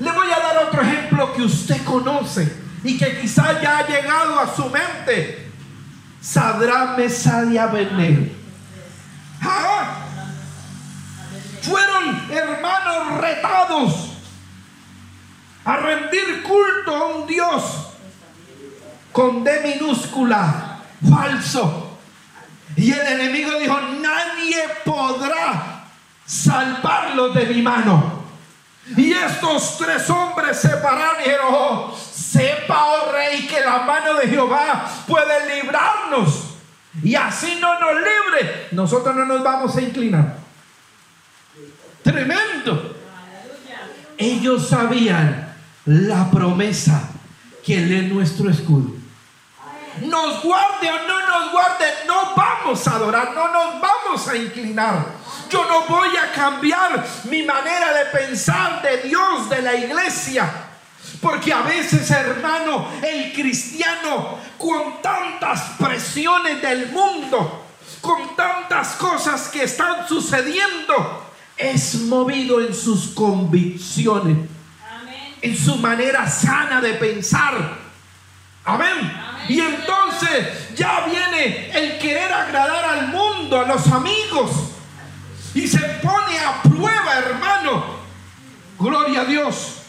Le 0.02 0.10
voy 0.10 0.26
a 0.32 0.40
dar 0.40 0.66
otro 0.66 0.82
ejemplo 0.82 1.32
que 1.32 1.42
usted 1.42 1.84
conoce 1.84 2.52
y 2.82 2.98
que 2.98 3.20
quizá 3.20 3.62
ya 3.62 3.78
ha 3.78 3.86
llegado 3.86 4.40
a 4.40 4.52
su 4.52 4.68
mente. 4.68 5.48
Sadrán, 6.20 6.96
Mesad 6.96 7.44
y 7.50 7.58
fueron 11.62 12.32
hermanos 12.32 13.18
retados 13.20 14.10
a 15.64 15.76
rendir 15.76 16.42
culto 16.42 16.96
a 16.96 17.06
un 17.16 17.26
Dios 17.28 17.62
con 19.12 19.44
D 19.44 19.76
minúscula, 19.78 20.80
falso. 21.08 21.98
Y 22.74 22.90
el 22.90 23.06
enemigo 23.06 23.56
dijo, 23.60 23.80
nadie 24.00 24.64
podrá 24.84 25.84
salvarlos 26.26 27.34
de 27.34 27.46
mi 27.46 27.62
mano. 27.62 28.21
Y 28.96 29.12
estos 29.12 29.78
tres 29.78 30.08
hombres 30.10 30.58
se 30.58 30.68
pararon 30.68 31.16
y 31.20 31.24
dijeron, 31.24 31.46
oh, 31.50 31.96
sepa, 31.96 32.84
oh 32.84 33.12
rey, 33.12 33.46
que 33.46 33.60
la 33.60 33.80
mano 33.80 34.14
de 34.14 34.28
Jehová 34.28 34.88
puede 35.06 35.54
librarnos. 35.54 36.54
Y 37.02 37.14
así 37.14 37.58
no 37.60 37.78
nos 37.80 37.94
libre, 37.94 38.68
nosotros 38.72 39.14
no 39.14 39.24
nos 39.24 39.42
vamos 39.42 39.76
a 39.76 39.80
inclinar. 39.80 40.36
Tremendo. 42.02 42.96
Ellos 44.18 44.68
sabían 44.68 45.54
la 45.86 46.30
promesa 46.30 47.08
que 47.64 47.78
Él 47.78 47.92
es 47.92 48.12
nuestro 48.12 48.50
escudo. 48.50 48.90
Nos 50.02 50.42
guarde 50.42 50.90
o 50.90 51.06
no 51.06 51.26
nos 51.26 51.52
guarde, 51.52 51.86
no 52.06 52.34
vamos 52.34 52.86
a 52.86 52.96
adorar, 52.96 53.32
no 53.34 53.52
nos 53.52 53.80
vamos 53.80 54.28
a 54.28 54.36
inclinar. 54.36 55.21
Yo 55.52 55.66
no 55.66 55.82
voy 55.82 56.08
a 56.16 56.32
cambiar 56.32 57.06
mi 57.24 57.42
manera 57.42 57.92
de 57.92 58.06
pensar 58.06 58.80
de 58.80 59.08
Dios, 59.08 59.50
de 59.50 59.60
la 59.60 59.74
iglesia. 59.74 60.50
Porque 61.20 61.52
a 61.52 61.60
veces, 61.60 62.10
hermano, 62.10 62.88
el 63.02 63.34
cristiano, 63.34 64.38
con 64.56 65.02
tantas 65.02 65.60
presiones 65.78 66.62
del 66.62 66.90
mundo, 66.90 67.66
con 68.00 68.34
tantas 68.34 68.94
cosas 68.94 69.48
que 69.48 69.64
están 69.64 70.08
sucediendo, 70.08 71.26
es 71.58 71.96
movido 71.96 72.62
en 72.62 72.74
sus 72.74 73.08
convicciones, 73.08 74.48
en 75.42 75.56
su 75.56 75.76
manera 75.76 76.30
sana 76.30 76.80
de 76.80 76.94
pensar. 76.94 77.76
Amén. 78.64 79.12
Y 79.50 79.60
entonces 79.60 80.74
ya 80.74 81.04
viene 81.04 81.70
el 81.78 81.98
querer 81.98 82.32
agradar 82.32 82.86
al 82.86 83.08
mundo, 83.08 83.60
a 83.60 83.66
los 83.66 83.86
amigos. 83.88 84.71
Y 85.54 85.66
se 85.66 85.78
pone 85.78 86.38
a 86.38 86.62
prueba, 86.62 87.18
hermano. 87.18 87.84
Gloria 88.78 89.22
a 89.22 89.24
Dios. 89.24 89.82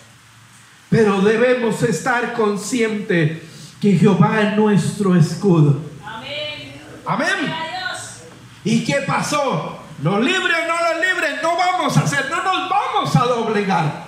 Pero 0.90 1.22
debemos 1.22 1.82
estar 1.84 2.34
conscientes 2.34 3.42
que 3.82 3.98
Jehová 3.98 4.42
es 4.42 4.56
nuestro 4.56 5.16
escudo. 5.16 5.82
Amén. 6.06 6.82
Amén. 7.06 7.54
¿Y 8.64 8.84
qué 8.84 9.04
pasó? 9.06 9.80
¿Nos 10.02 10.24
libre 10.24 10.54
o 10.54 10.68
no 10.68 10.94
nos 10.94 11.02
libre? 11.02 11.42
No 11.42 11.58
vamos 11.58 11.98
a 11.98 12.02
hacer, 12.02 12.30
no 12.30 12.44
nos 12.44 12.70
vamos 12.70 13.16
a 13.16 13.26
doblegar. 13.26 14.06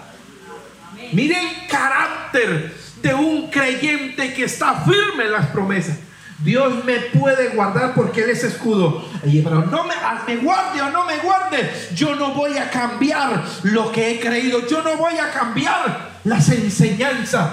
Mire 1.12 1.40
el 1.40 1.68
carácter 1.68 2.76
de 3.02 3.14
un 3.14 3.50
creyente 3.50 4.34
que 4.34 4.46
está 4.46 4.82
firme 4.82 5.26
en 5.26 5.32
las 5.32 5.48
promesas. 5.48 5.98
Dios 6.40 6.84
me 6.84 7.00
puede 7.00 7.50
guardar 7.50 7.94
porque 7.94 8.24
Él 8.24 8.32
es 8.32 8.44
escudo. 8.44 9.06
Pero 9.22 9.66
no 9.66 9.86
me, 9.86 9.96
me 10.28 10.42
guarde 10.42 10.82
o 10.82 10.90
no 10.90 11.06
me 11.06 11.18
guarde. 11.20 11.72
Yo 11.96 12.16
no 12.16 12.34
voy 12.34 12.58
a 12.58 12.70
cambiar 12.70 13.44
lo 13.64 13.92
que 13.92 14.12
he 14.12 14.20
creído. 14.20 14.68
Yo 14.68 14.84
no 14.84 14.98
voy 14.98 15.18
a 15.18 15.32
cambiar 15.32 16.20
las 16.24 16.50
enseñanzas. 16.50 17.50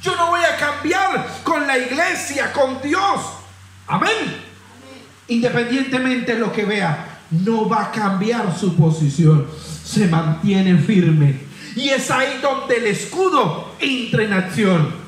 Yo 0.00 0.14
no 0.14 0.28
voy 0.28 0.40
a 0.44 0.56
cambiar 0.56 1.26
con 1.42 1.66
la 1.66 1.76
iglesia, 1.76 2.52
con 2.52 2.80
Dios. 2.80 3.20
Amén. 3.88 4.46
Independientemente 5.26 6.34
de 6.34 6.40
lo 6.40 6.52
que 6.52 6.64
vea, 6.64 7.20
no 7.30 7.68
va 7.68 7.84
a 7.84 7.90
cambiar 7.90 8.56
su 8.56 8.76
posición. 8.76 9.46
Se 9.84 10.06
mantiene 10.06 10.78
firme. 10.78 11.40
Y 11.74 11.88
es 11.88 12.10
ahí 12.10 12.38
donde 12.40 12.76
el 12.76 12.86
escudo 12.86 13.74
entra 13.80 14.22
en 14.22 14.32
acción. 14.32 15.07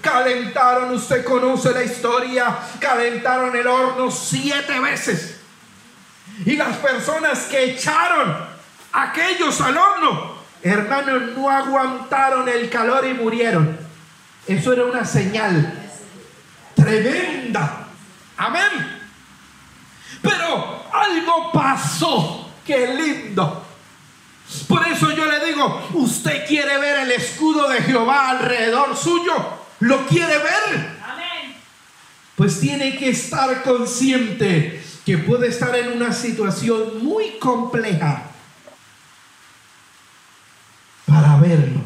Calentaron, 0.00 0.94
usted 0.94 1.24
conoce 1.24 1.72
la 1.72 1.82
historia, 1.82 2.56
calentaron 2.78 3.54
el 3.56 3.66
horno 3.66 4.10
siete 4.10 4.78
veces. 4.80 5.40
Y 6.44 6.56
las 6.56 6.76
personas 6.76 7.40
que 7.46 7.72
echaron 7.72 8.36
aquellos 8.92 9.60
al 9.60 9.76
horno, 9.76 10.34
hermanos, 10.62 11.22
no 11.36 11.50
aguantaron 11.50 12.48
el 12.48 12.70
calor 12.70 13.06
y 13.06 13.14
murieron. 13.14 13.78
Eso 14.46 14.72
era 14.72 14.84
una 14.84 15.04
señal 15.04 15.90
tremenda. 16.74 17.86
Amén. 18.36 19.00
Pero 20.22 20.84
algo 20.92 21.52
pasó. 21.52 22.50
Qué 22.64 22.86
lindo. 22.86 23.64
Por 24.66 24.86
eso 24.86 25.10
yo 25.10 25.26
le 25.26 25.44
digo, 25.44 25.88
usted 25.94 26.46
quiere 26.46 26.78
ver 26.78 27.00
el 27.00 27.12
escudo 27.12 27.68
de 27.68 27.82
Jehová 27.82 28.30
alrededor 28.30 28.96
suyo. 28.96 29.57
¿Lo 29.80 30.06
quiere 30.06 30.38
ver? 30.38 30.98
Amén. 31.04 31.56
Pues 32.36 32.60
tiene 32.60 32.96
que 32.96 33.10
estar 33.10 33.62
consciente 33.62 34.82
que 35.04 35.18
puede 35.18 35.48
estar 35.48 35.74
en 35.74 35.92
una 35.92 36.12
situación 36.12 37.04
muy 37.04 37.38
compleja 37.38 38.24
para 41.06 41.36
verlo. 41.36 41.80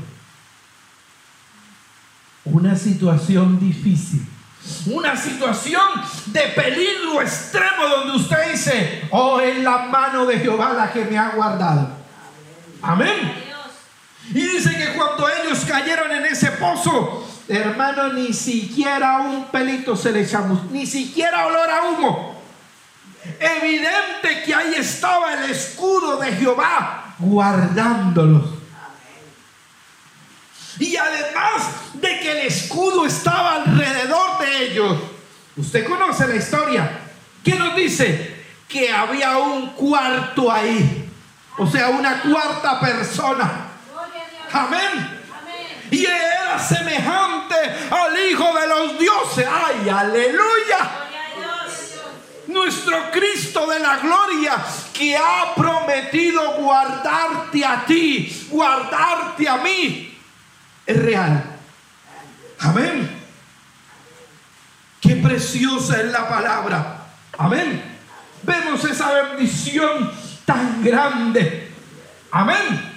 Una 2.44 2.76
situación 2.76 3.60
difícil. 3.60 4.26
Una 4.86 5.16
situación 5.16 5.82
de 6.26 6.40
peligro 6.54 7.20
extremo 7.20 7.86
donde 7.88 8.16
usted 8.16 8.52
dice, 8.52 9.08
oh, 9.10 9.40
es 9.40 9.58
la 9.58 9.86
mano 9.86 10.26
de 10.26 10.38
Jehová 10.38 10.72
la 10.72 10.92
que 10.92 11.04
me 11.04 11.18
ha 11.18 11.30
guardado. 11.30 11.90
Amén. 12.80 13.34
Y 14.30 14.40
dice 14.40 14.76
que 14.76 14.94
cuando 14.96 15.28
ellos 15.28 15.64
cayeron 15.64 16.10
en 16.12 16.26
ese 16.26 16.50
pozo, 16.52 17.28
hermano, 17.48 18.12
ni 18.12 18.32
siquiera 18.32 19.18
un 19.18 19.44
pelito 19.46 19.96
se 19.96 20.12
le 20.12 20.22
echamos, 20.22 20.70
ni 20.70 20.86
siquiera 20.86 21.46
olor 21.46 21.70
a 21.70 21.82
humo. 21.84 22.42
Evidente 23.38 24.42
que 24.44 24.54
ahí 24.54 24.74
estaba 24.76 25.34
el 25.34 25.50
escudo 25.50 26.16
de 26.16 26.32
Jehová 26.32 27.14
guardándolos. 27.18 28.54
Y 30.78 30.96
además 30.96 31.68
de 31.94 32.18
que 32.18 32.32
el 32.32 32.46
escudo 32.46 33.06
estaba 33.06 33.56
alrededor 33.56 34.38
de 34.40 34.64
ellos, 34.64 34.98
usted 35.56 35.86
conoce 35.86 36.26
la 36.26 36.36
historia. 36.36 36.98
¿Qué 37.44 37.54
nos 37.54 37.76
dice? 37.76 38.42
Que 38.68 38.90
había 38.90 39.36
un 39.38 39.70
cuarto 39.70 40.50
ahí 40.50 41.02
o 41.58 41.66
sea, 41.66 41.90
una 41.90 42.22
cuarta 42.22 42.80
persona. 42.80 43.68
Amén. 44.52 45.21
Y 45.92 46.06
era 46.06 46.58
semejante 46.58 47.54
al 47.90 48.18
Hijo 48.30 48.58
de 48.58 48.66
los 48.66 48.98
dioses. 48.98 49.46
¡Ay, 49.46 49.88
aleluya! 49.90 50.90
Nuestro 52.46 53.10
Cristo 53.10 53.66
de 53.66 53.78
la 53.78 53.98
gloria 53.98 54.56
que 54.92 55.16
ha 55.16 55.54
prometido 55.54 56.54
guardarte 56.54 57.64
a 57.64 57.84
ti, 57.84 58.48
guardarte 58.50 59.48
a 59.48 59.58
mí, 59.58 60.18
es 60.86 61.02
real. 61.02 61.44
Amén. 62.60 63.20
Qué 65.00 65.16
preciosa 65.16 66.00
es 66.00 66.10
la 66.10 66.26
palabra. 66.26 67.06
Amén. 67.36 67.98
Vemos 68.42 68.82
esa 68.84 69.12
bendición 69.12 70.10
tan 70.46 70.82
grande. 70.82 71.70
Amén. 72.30 72.91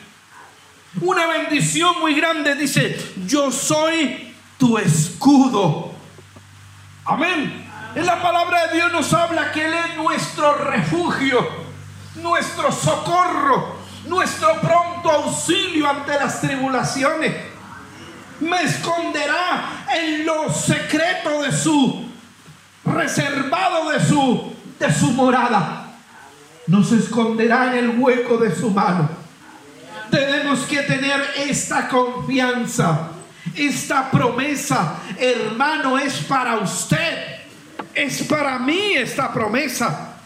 Una 1.01 1.27
bendición 1.27 1.99
muy 1.99 2.15
grande 2.15 2.55
dice, 2.55 2.97
yo 3.25 3.51
soy 3.51 4.34
tu 4.58 4.77
escudo. 4.77 5.91
Amén. 7.05 7.67
En 7.95 8.05
la 8.05 8.21
palabra 8.21 8.67
de 8.67 8.75
Dios 8.75 8.91
nos 8.91 9.13
habla 9.13 9.51
que 9.51 9.65
Él 9.65 9.73
es 9.73 9.97
nuestro 9.97 10.55
refugio, 10.55 11.47
nuestro 12.15 12.71
socorro, 12.71 13.75
nuestro 14.08 14.60
pronto 14.62 15.12
auxilio 15.12 15.89
ante 15.89 16.13
las 16.13 16.41
tribulaciones. 16.41 17.34
Me 18.39 18.63
esconderá 18.63 19.86
en 19.95 20.25
lo 20.25 20.51
secreto 20.53 21.41
de 21.41 21.51
su 21.51 22.05
reservado 22.86 23.89
de 23.89 24.05
su 24.05 24.55
de 24.79 24.93
su 24.93 25.12
morada 25.12 25.86
nos 26.67 26.91
esconderá 26.91 27.77
en 27.77 27.86
el 27.86 27.99
hueco 27.99 28.38
de 28.38 28.55
su 28.55 28.69
mano. 28.71 29.24
Tenemos 30.09 30.61
que 30.61 30.81
tener 30.83 31.21
esta 31.37 31.87
confianza, 31.87 33.09
esta 33.55 34.09
promesa, 34.11 34.97
hermano, 35.17 35.97
es 35.97 36.15
para 36.19 36.57
usted, 36.57 37.41
es 37.93 38.23
para 38.23 38.59
mí 38.59 38.93
esta 38.95 39.31
promesa. 39.31 40.17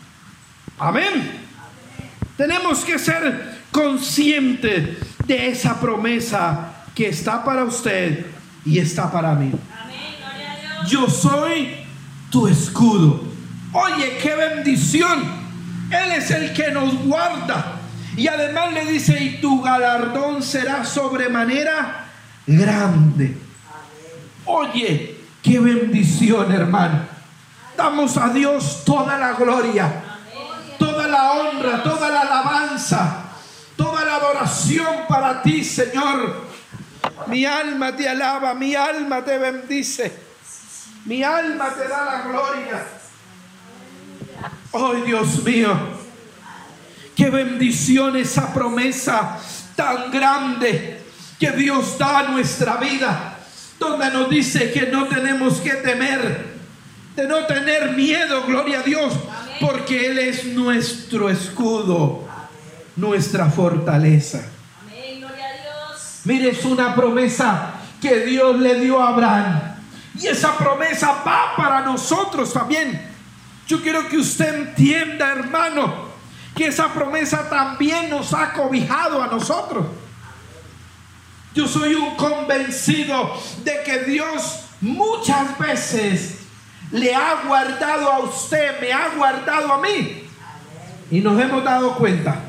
Amén. 0.78 1.40
Tenemos 2.38 2.86
que 2.86 2.98
ser 2.98 3.60
consciente 3.72 4.98
de 5.26 5.50
esa 5.50 5.80
promesa 5.80 6.74
que 6.96 7.10
está 7.10 7.44
para 7.44 7.64
usted 7.64 8.26
y 8.66 8.80
está 8.80 9.12
para 9.12 9.36
mí. 9.36 9.52
Yo 10.88 11.10
soy 11.10 11.76
tu 12.32 12.48
escudo. 12.48 13.24
Oye, 13.74 14.18
qué 14.22 14.36
bendición. 14.36 15.24
Él 15.92 16.12
es 16.14 16.32
el 16.32 16.54
que 16.54 16.72
nos 16.72 16.94
guarda. 17.04 17.79
Y 18.20 18.28
además 18.28 18.74
le 18.74 18.84
dice, 18.84 19.18
y 19.18 19.40
tu 19.40 19.62
galardón 19.62 20.44
será 20.44 20.84
sobremanera 20.84 22.06
grande. 22.46 23.38
Oye, 24.44 25.16
qué 25.42 25.58
bendición, 25.58 26.52
hermano. 26.52 27.08
Damos 27.78 28.18
a 28.18 28.28
Dios 28.28 28.84
toda 28.84 29.18
la 29.18 29.36
gloria, 29.36 30.04
toda 30.78 31.08
la 31.08 31.32
honra, 31.32 31.82
toda 31.82 32.10
la 32.10 32.20
alabanza, 32.20 33.24
toda 33.78 34.04
la 34.04 34.16
adoración 34.16 35.08
para 35.08 35.42
ti, 35.42 35.64
Señor. 35.64 36.44
Mi 37.28 37.46
alma 37.46 37.96
te 37.96 38.10
alaba, 38.10 38.54
mi 38.54 38.76
alma 38.76 39.24
te 39.24 39.38
bendice, 39.38 40.12
mi 41.06 41.24
alma 41.24 41.70
te 41.70 41.88
da 41.88 42.04
la 42.04 42.22
gloria. 42.24 42.86
Oh 44.72 44.94
Dios 44.96 45.42
mío, 45.42 45.99
qué 47.20 47.30
bendición 47.30 48.16
esa 48.16 48.54
promesa 48.54 49.38
tan 49.76 50.10
grande 50.10 51.02
que 51.38 51.52
Dios 51.52 51.98
da 51.98 52.20
a 52.20 52.24
nuestra 52.30 52.78
vida, 52.78 53.38
donde 53.78 54.10
nos 54.10 54.30
dice 54.30 54.72
que 54.72 54.88
no 54.88 55.06
tenemos 55.06 55.56
que 55.56 55.72
temer, 55.72 56.46
de 57.18 57.28
no 57.28 57.46
tener 57.46 57.92
miedo, 57.92 58.46
gloria 58.48 58.80
a 58.80 58.84
Dios, 58.84 59.14
porque 59.60 60.08
Él 60.08 60.18
es 60.18 60.46
nuestro 60.46 61.30
escudo, 61.30 62.26
nuestra 62.96 63.50
fortaleza. 63.50 64.42
Mire, 66.24 66.52
es 66.52 66.64
una 66.64 66.96
promesa 66.96 67.74
que 68.02 68.22
Dios 68.28 68.58
le 68.60 68.80
dio 68.80 69.02
a 69.02 69.10
Abraham. 69.10 69.76
Y 70.18 70.28
esa 70.28 70.58
promesa 70.58 71.22
va 71.26 71.54
para 71.58 71.82
nosotros 71.82 72.54
también. 72.54 73.10
Yo 73.68 73.82
quiero 73.82 74.08
que 74.08 74.18
usted 74.18 74.56
entienda, 74.56 75.32
hermano, 75.32 76.09
que 76.60 76.68
esa 76.68 76.94
promesa 76.94 77.50
también 77.50 78.10
nos 78.10 78.34
ha 78.34 78.52
cobijado 78.52 79.24
a 79.24 79.28
nosotros. 79.28 79.86
Yo 81.56 81.66
soy 81.66 81.96
un 81.96 82.18
convencido 82.18 83.34
de 83.64 83.82
que 83.86 84.00
Dios 84.00 84.66
muchas 84.82 85.58
veces 85.58 86.40
le 86.92 87.16
ha 87.16 87.44
guardado 87.48 88.12
a 88.12 88.20
usted, 88.20 88.78
me 88.82 88.92
ha 88.92 89.08
guardado 89.16 89.72
a 89.72 89.78
mí. 89.78 90.28
Y 91.10 91.22
nos 91.22 91.42
hemos 91.42 91.64
dado 91.64 91.96
cuenta. 91.96 92.42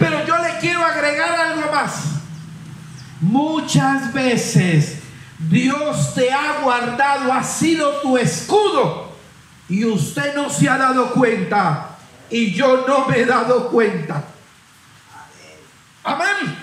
Pero 0.00 0.26
yo 0.26 0.36
le 0.38 0.58
quiero 0.58 0.84
agregar 0.84 1.38
algo 1.38 1.70
más. 1.70 1.92
Muchas 3.20 4.12
veces 4.12 4.98
Dios 5.38 6.12
te 6.12 6.32
ha 6.32 6.58
guardado, 6.60 7.32
ha 7.32 7.44
sido 7.44 8.00
tu 8.00 8.18
escudo 8.18 9.12
y 9.68 9.84
usted 9.84 10.34
no 10.34 10.50
se 10.50 10.68
ha 10.68 10.76
dado 10.76 11.12
cuenta 11.12 11.87
y 12.30 12.52
yo 12.52 12.84
no 12.86 13.06
me 13.06 13.20
he 13.20 13.24
dado 13.24 13.68
cuenta. 13.68 14.24
Amén. 16.04 16.56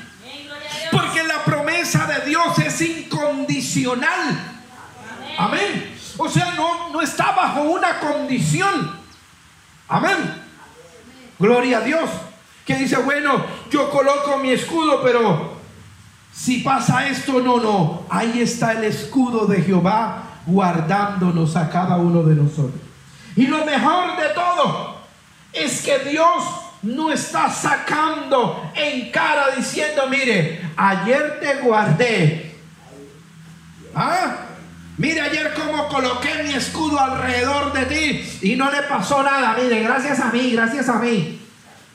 Porque 0.92 1.24
la 1.24 1.44
promesa 1.44 2.06
de 2.06 2.30
Dios 2.30 2.58
es 2.60 2.82
incondicional. 2.82 4.62
Amén. 5.38 5.96
O 6.18 6.30
sea, 6.30 6.54
no, 6.56 6.90
no 6.90 7.02
está 7.02 7.32
bajo 7.32 7.62
una 7.64 8.00
condición. 8.00 8.96
Amén. 9.88 10.44
Gloria 11.38 11.80
a 11.80 11.82
Dios. 11.82 12.10
Que 12.66 12.76
dice, 12.76 12.98
bueno, 12.98 13.46
yo 13.70 13.90
coloco 13.92 14.38
mi 14.38 14.52
escudo, 14.52 15.02
pero 15.04 15.60
si 16.34 16.60
pasa 16.60 17.08
esto, 17.08 17.40
no, 17.40 17.60
no. 17.60 18.06
Ahí 18.10 18.42
está 18.42 18.72
el 18.72 18.86
escudo 18.86 19.46
de 19.46 19.62
Jehová 19.62 20.24
guardándonos 20.46 21.56
a 21.56 21.70
cada 21.70 21.98
uno 21.98 22.24
de 22.24 22.36
nosotros. 22.36 22.82
Y 23.36 23.48
lo 23.48 23.66
mejor 23.66 24.18
de 24.18 24.30
todo 24.30 24.95
es 25.56 25.82
que 25.82 26.00
Dios 26.00 26.44
no 26.82 27.12
está 27.12 27.50
sacando 27.50 28.72
en 28.76 29.12
cara 29.12 29.56
diciendo, 29.56 30.08
mire, 30.08 30.62
ayer 30.76 31.40
te 31.40 31.56
guardé. 31.62 32.56
¿Ah? 33.96 34.38
Mire 34.98 35.22
ayer 35.22 35.54
cómo 35.54 35.88
coloqué 35.90 36.44
mi 36.44 36.54
escudo 36.54 37.00
alrededor 37.00 37.74
de 37.74 37.86
ti 37.86 38.40
y 38.42 38.56
no 38.56 38.72
le 38.72 38.84
pasó 38.84 39.24
nada. 39.24 39.56
Mire, 39.62 39.82
gracias 39.82 40.20
a 40.20 40.32
mí, 40.32 40.52
gracias 40.52 40.88
a 40.88 41.00
mí. 41.00 41.42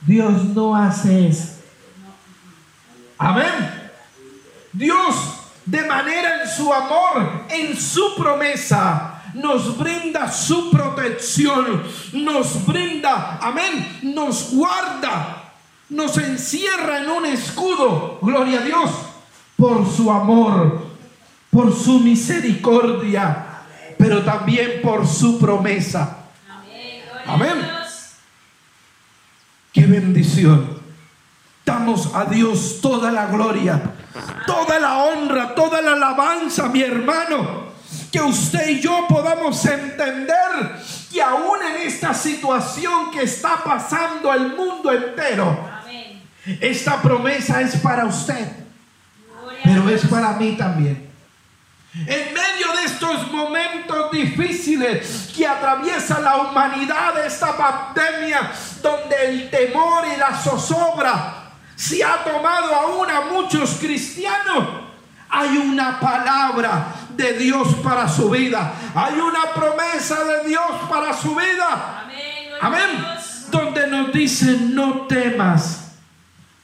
Dios 0.03 0.45
no 0.47 0.75
hace 0.75 1.29
eso. 1.29 1.61
Amén. 3.17 3.81
Dios, 4.73 5.15
de 5.67 5.83
manera 5.83 6.43
en 6.43 6.49
su 6.49 6.73
amor, 6.73 7.45
en 7.51 7.79
su 7.79 8.15
promesa, 8.17 9.20
nos 9.35 9.77
brinda 9.79 10.31
su 10.31 10.71
protección, 10.71 11.83
nos 12.13 12.67
brinda, 12.67 13.39
amén, 13.41 13.99
nos 14.03 14.53
guarda, 14.53 15.53
nos 15.89 16.17
encierra 16.19 17.03
en 17.03 17.11
un 17.11 17.27
escudo, 17.27 18.19
gloria 18.23 18.61
a 18.61 18.63
Dios, 18.63 18.91
por 19.57 19.89
su 19.91 20.11
amor, 20.11 20.87
por 21.51 21.75
su 21.77 22.01
misericordia, 22.01 23.47
pero 23.99 24.23
también 24.23 24.81
por 24.83 25.07
su 25.07 25.39
promesa. 25.39 26.19
Amén. 27.27 27.69
Qué 29.73 29.87
bendición. 29.87 30.81
Damos 31.65 32.15
a 32.15 32.25
Dios 32.25 32.79
toda 32.81 33.13
la 33.13 33.27
gloria 33.27 33.81
toda 34.47 34.79
la 34.79 34.99
honra, 35.05 35.55
toda 35.55 35.81
la 35.83 35.93
alabanza, 35.93 36.69
mi 36.69 36.83
hermano. 36.83 37.70
Que 38.11 38.21
usted 38.21 38.69
y 38.69 38.81
yo 38.81 39.07
podamos 39.09 39.65
entender 39.67 40.77
que 41.13 41.23
aún 41.23 41.59
en 41.63 41.87
esta 41.87 42.13
situación 42.13 43.11
que 43.11 43.23
está 43.23 43.63
pasando 43.63 44.33
el 44.33 44.55
mundo 44.55 44.93
entero, 44.93 45.69
esta 46.61 47.01
promesa 47.01 47.61
es 47.61 47.77
para 47.77 48.07
usted, 48.07 48.49
pero 49.63 49.89
es 49.89 50.05
para 50.07 50.33
mí 50.33 50.57
también. 50.57 51.09
En 51.95 52.35
medio 52.35 52.73
de 52.77 52.85
estos 52.87 53.31
momentos 53.33 54.11
difíciles 54.13 55.33
que 55.37 55.47
atraviesa 55.47 56.21
la 56.21 56.37
humanidad, 56.37 57.25
esta 57.25 57.57
pandemia, 57.57 58.53
donde 58.83 59.17
el 59.29 59.51
temor 59.51 60.05
y 60.15 60.19
la 60.19 60.37
zozobra 60.37 61.41
si 61.81 62.03
ha 62.03 62.23
tomado 62.23 62.75
aún 62.75 63.11
a 63.11 63.23
muchos 63.23 63.77
cristianos, 63.81 64.83
hay 65.31 65.57
una 65.57 65.99
palabra 65.99 66.89
de 67.21 67.35
Dios 67.35 67.75
para 67.83 68.09
su 68.09 68.31
vida. 68.31 68.75
Hay 68.95 69.15
una 69.15 69.53
promesa 69.55 70.25
de 70.25 70.49
Dios 70.49 70.71
para 70.89 71.13
su 71.13 71.35
vida. 71.35 72.09
Amén. 72.61 73.05
Donde 73.51 73.87
nos 73.87 74.13
dice, 74.13 74.59
no 74.59 75.07
temas, 75.07 75.93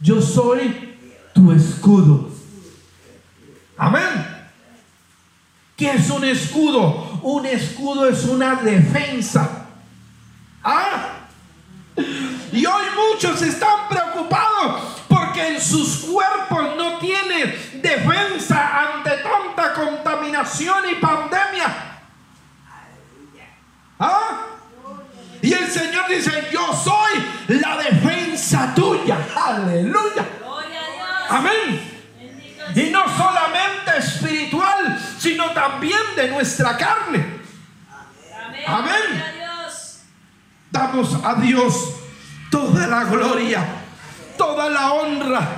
yo 0.01 0.21
soy 0.23 0.97
tu 1.35 1.53
escudo. 1.53 2.31
Amén. 3.77 4.35
¿Qué 5.77 5.91
es 5.91 6.09
un 6.09 6.25
escudo? 6.25 7.21
Un 7.23 7.45
escudo 7.45 8.09
es 8.09 8.25
una 8.25 8.55
defensa. 8.55 9.67
¿Ah? 10.65 11.11
Y 12.53 12.65
hoy 12.65 12.85
muchos 13.13 13.43
están 13.43 13.89
preocupados 13.91 14.97
que 15.37 15.55
en 15.57 15.61
sus 15.61 15.99
cuerpos 15.99 16.77
no 16.77 16.99
tiene 16.99 17.76
defensa 17.89 18.95
ante 18.95 19.11
tanta 19.19 19.73
contaminación 19.73 20.91
y 20.91 20.95
pandemia. 20.97 21.67
¿Ah? 23.99 24.47
Y 25.41 25.53
el 25.53 25.71
Señor 25.71 26.09
dice, 26.09 26.49
yo 26.53 26.73
soy 26.73 27.59
la 27.61 27.77
defensa 27.77 28.73
tuya. 28.75 29.17
Aleluya. 29.35 30.27
Amén. 31.29 31.93
Y 32.75 32.91
no 32.91 33.05
solamente 33.17 33.99
espiritual, 33.99 34.99
sino 35.19 35.51
también 35.53 36.01
de 36.17 36.29
nuestra 36.29 36.77
carne. 36.77 37.41
Amén. 38.67 39.25
Damos 40.71 41.25
a 41.25 41.35
Dios 41.35 41.95
toda 42.51 42.87
la 42.87 43.05
gloria 43.05 43.65
toda 44.37 44.69
la 44.69 44.93
honra, 44.93 45.49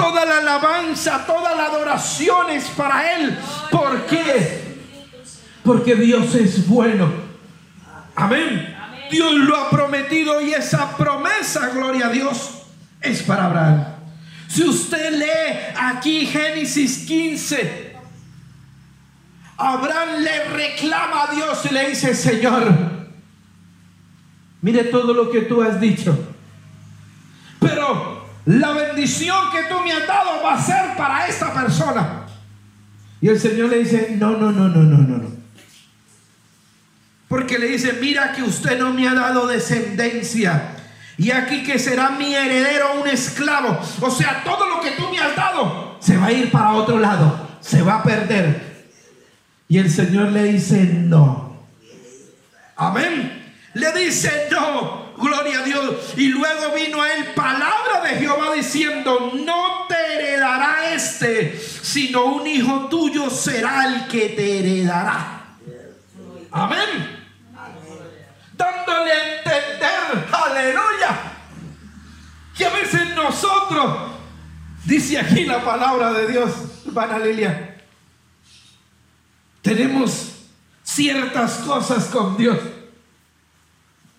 toda 0.00 0.24
la 0.24 0.38
alabanza, 0.38 1.26
toda 1.26 1.54
la 1.54 1.66
adoración 1.66 2.50
es 2.50 2.64
para 2.70 3.16
Él. 3.16 3.38
¿Por 3.70 4.06
qué? 4.06 4.78
Porque 5.62 5.94
Dios 5.94 6.34
es 6.34 6.66
bueno. 6.66 7.12
Amén. 8.16 8.76
Dios 9.10 9.34
lo 9.34 9.56
ha 9.56 9.68
prometido 9.68 10.40
y 10.40 10.54
esa 10.54 10.96
promesa, 10.96 11.68
gloria 11.70 12.06
a 12.06 12.10
Dios, 12.10 12.62
es 13.00 13.22
para 13.22 13.46
Abraham. 13.46 13.84
Si 14.48 14.64
usted 14.64 15.18
lee 15.18 15.74
aquí 15.76 16.26
Génesis 16.26 17.06
15, 17.06 17.96
Abraham 19.58 20.22
le 20.22 20.44
reclama 20.44 21.24
a 21.24 21.34
Dios 21.34 21.66
y 21.70 21.74
le 21.74 21.90
dice, 21.90 22.14
Señor, 22.14 22.72
mire 24.62 24.84
todo 24.84 25.12
lo 25.12 25.30
que 25.30 25.42
tú 25.42 25.60
has 25.60 25.78
dicho. 25.78 26.16
Pero 27.58 28.09
la 28.46 28.72
bendición 28.72 29.50
que 29.50 29.64
tú 29.64 29.80
me 29.82 29.92
has 29.92 30.06
dado 30.06 30.42
va 30.42 30.54
a 30.54 30.62
ser 30.62 30.96
para 30.96 31.26
esta 31.26 31.52
persona. 31.52 32.26
Y 33.20 33.28
el 33.28 33.38
Señor 33.38 33.68
le 33.68 33.80
dice, 33.80 34.16
no, 34.18 34.30
no, 34.30 34.50
no, 34.50 34.68
no, 34.68 34.82
no, 34.82 34.98
no, 34.98 35.16
no. 35.18 35.30
Porque 37.28 37.58
le 37.58 37.68
dice, 37.68 37.98
mira 38.00 38.32
que 38.32 38.42
usted 38.42 38.78
no 38.78 38.92
me 38.92 39.06
ha 39.06 39.14
dado 39.14 39.46
descendencia. 39.46 40.74
Y 41.16 41.30
aquí 41.30 41.62
que 41.62 41.78
será 41.78 42.10
mi 42.10 42.34
heredero 42.34 43.00
un 43.00 43.06
esclavo. 43.06 43.78
O 44.00 44.10
sea, 44.10 44.42
todo 44.42 44.68
lo 44.68 44.80
que 44.80 44.92
tú 44.92 45.08
me 45.10 45.18
has 45.18 45.36
dado 45.36 45.98
se 46.00 46.16
va 46.16 46.26
a 46.26 46.32
ir 46.32 46.50
para 46.50 46.72
otro 46.72 46.98
lado. 46.98 47.48
Se 47.60 47.82
va 47.82 47.96
a 47.96 48.02
perder. 48.02 48.88
Y 49.68 49.78
el 49.78 49.90
Señor 49.90 50.32
le 50.32 50.44
dice, 50.44 50.82
no. 50.84 51.56
Amén. 52.74 53.39
Le 53.74 53.92
dice, 53.92 54.48
no. 54.50 55.10
Gloria 55.16 55.60
a 55.60 55.62
Dios. 55.62 56.14
Y 56.16 56.28
luego 56.28 56.74
vino 56.74 57.02
a 57.02 57.12
él 57.12 57.26
palabra 57.34 58.00
de 58.04 58.16
Jehová 58.16 58.54
diciendo, 58.54 59.32
no 59.44 59.86
te 59.86 60.14
heredará 60.14 60.94
este, 60.94 61.60
sino 61.60 62.24
un 62.24 62.46
hijo 62.46 62.88
tuyo 62.88 63.28
será 63.28 63.86
el 63.86 64.06
que 64.08 64.30
te 64.30 64.60
heredará. 64.60 65.56
Amén 66.50 67.20
dándole 68.60 69.12
a 69.12 69.36
entender, 69.38 70.26
aleluya, 70.30 71.32
que 72.56 72.66
a 72.66 72.70
veces 72.70 73.14
nosotros, 73.14 74.12
dice 74.84 75.18
aquí 75.18 75.44
la 75.46 75.64
palabra 75.64 76.12
de 76.12 76.26
Dios, 76.28 76.50
hermana 76.86 77.18
Lilia, 77.18 77.78
tenemos 79.62 80.32
ciertas 80.82 81.54
cosas 81.58 82.06
con 82.06 82.36
Dios. 82.36 82.58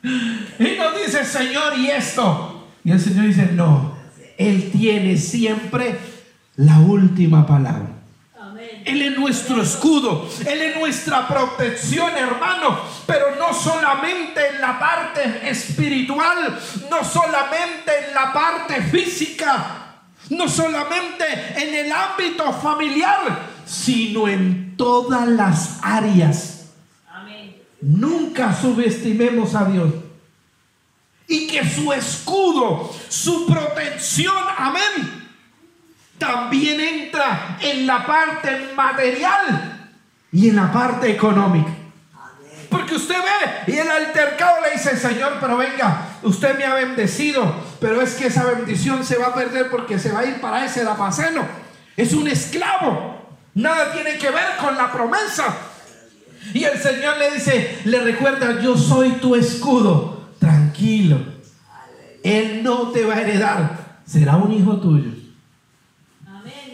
Y 0.04 0.78
nos 0.78 0.96
dice, 0.98 1.24
Señor, 1.26 1.78
y 1.78 1.90
esto. 1.90 2.68
Y 2.84 2.92
el 2.92 3.00
Señor 3.00 3.26
dice, 3.28 3.50
no, 3.54 3.98
Él 4.38 4.72
tiene 4.72 5.18
siempre 5.18 5.98
la 6.56 6.80
última 6.80 7.46
palabra. 7.46 8.02
Él 8.86 9.02
es 9.02 9.18
nuestro 9.18 9.62
escudo, 9.62 10.28
Él 10.46 10.62
es 10.62 10.78
nuestra 10.78 11.28
protección, 11.28 12.12
hermano. 12.18 12.80
Pero 13.06 13.36
no 13.38 13.54
solamente 13.54 14.42
en 14.56 14.62
la 14.62 14.80
parte 14.80 15.50
espiritual, 15.50 16.60
no 16.90 17.04
solamente 17.04 17.92
en 18.08 18.16
la 18.16 18.34
parte 18.34 18.82
física, 18.82 20.02
no 20.30 20.48
solamente 20.48 21.26
en 21.58 21.86
el 21.86 21.92
ámbito 21.92 22.52
familiar, 22.54 23.40
sino 23.66 24.28
en 24.28 24.76
todas 24.78 25.28
las 25.28 25.80
áreas. 25.82 26.51
Nunca 27.82 28.56
subestimemos 28.56 29.56
a 29.56 29.66
Dios. 29.66 29.94
Y 31.28 31.48
que 31.48 31.68
su 31.68 31.92
escudo, 31.94 32.94
su 33.10 33.46
protección, 33.46 34.36
amén 34.58 35.22
también 36.22 36.80
entra 36.80 37.58
en 37.60 37.88
la 37.88 38.06
parte 38.06 38.74
material 38.76 39.90
y 40.32 40.50
en 40.50 40.56
la 40.56 40.72
parte 40.72 41.10
económica. 41.10 41.72
Porque 42.70 42.94
usted 42.94 43.16
ve 43.16 43.74
y 43.74 43.78
el 43.78 43.90
altercado 43.90 44.62
le 44.62 44.74
dice, 44.74 44.96
Señor, 44.98 45.38
pero 45.42 45.58
venga, 45.58 46.10
usted 46.22 46.56
me 46.60 46.64
ha 46.64 46.76
bendecido, 46.76 47.52
pero 47.80 48.00
es 48.02 48.14
que 48.14 48.28
esa 48.28 48.44
bendición 48.44 49.04
se 49.04 49.18
va 49.18 49.28
a 49.28 49.34
perder 49.34 49.72
porque 49.72 49.98
se 49.98 50.12
va 50.12 50.20
a 50.20 50.26
ir 50.26 50.40
para 50.40 50.64
ese 50.64 50.84
Damasceno. 50.84 51.44
Es 51.98 52.14
un 52.14 52.28
esclavo. 52.28 53.20
Nada 53.56 53.92
tiene 53.92 54.20
que 54.20 54.30
ver 54.30 54.58
con 54.62 54.78
la 54.78 54.92
promesa. 54.92 55.58
Y 56.54 56.64
el 56.64 56.78
Señor 56.80 57.18
le 57.18 57.32
dice, 57.32 57.80
le 57.86 58.00
recuerda, 58.02 58.62
yo 58.62 58.78
soy 58.78 59.12
tu 59.14 59.36
escudo. 59.36 60.30
Tranquilo. 60.40 61.20
Él 62.24 62.62
no 62.64 62.90
te 62.90 63.06
va 63.06 63.16
a 63.16 63.22
heredar. 63.22 64.02
Será 64.06 64.38
un 64.38 64.52
hijo 64.52 64.78
tuyo. 64.78 65.12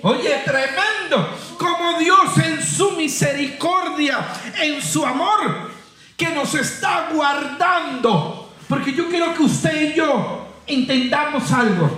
Oye, 0.02 0.42
tremendo. 0.46 1.38
Como 1.58 2.00
Dios 2.00 2.38
en 2.38 2.63
su 2.63 2.92
misericordia, 2.92 4.26
en 4.62 4.82
su 4.82 5.06
amor, 5.06 5.72
que 6.16 6.30
nos 6.30 6.54
está 6.56 7.10
guardando. 7.13 8.54
Porque 8.68 8.94
yo 8.94 9.10
quiero 9.10 9.34
que 9.34 9.44
usted 9.44 9.92
y 9.92 9.96
yo 9.96 10.48
entendamos 10.66 11.52
algo. 11.52 11.90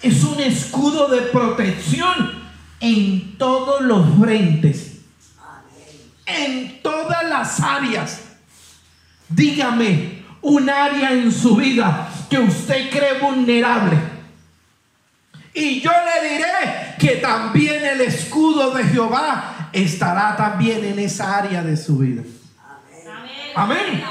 Es 0.00 0.24
un 0.24 0.40
escudo 0.40 1.08
de 1.08 1.22
protección 1.22 2.42
en 2.80 3.38
todos 3.38 3.82
los 3.82 4.04
frentes. 4.20 4.91
En 6.26 6.80
todas 6.82 7.24
las 7.24 7.60
áreas. 7.60 8.20
Dígame 9.28 10.24
un 10.40 10.68
área 10.68 11.12
en 11.12 11.32
su 11.32 11.56
vida 11.56 12.08
que 12.28 12.38
usted 12.38 12.90
cree 12.90 13.18
vulnerable 13.18 14.12
y 15.54 15.80
yo 15.82 15.90
le 15.90 16.28
diré 16.28 16.94
que 16.98 17.16
también 17.16 17.84
el 17.84 18.00
escudo 18.00 18.70
de 18.70 18.84
Jehová 18.84 19.68
estará 19.72 20.34
también 20.34 20.84
en 20.84 20.98
esa 20.98 21.38
área 21.38 21.62
de 21.62 21.76
su 21.76 21.98
vida. 21.98 22.22
Amén. 23.54 24.02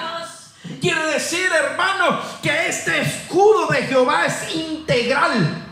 Quiere 0.80 1.04
decir, 1.08 1.48
hermano, 1.52 2.20
que 2.44 2.68
este 2.68 3.02
escudo 3.02 3.68
de 3.68 3.82
Jehová 3.84 4.26
es 4.28 4.56
integral. 4.56 5.66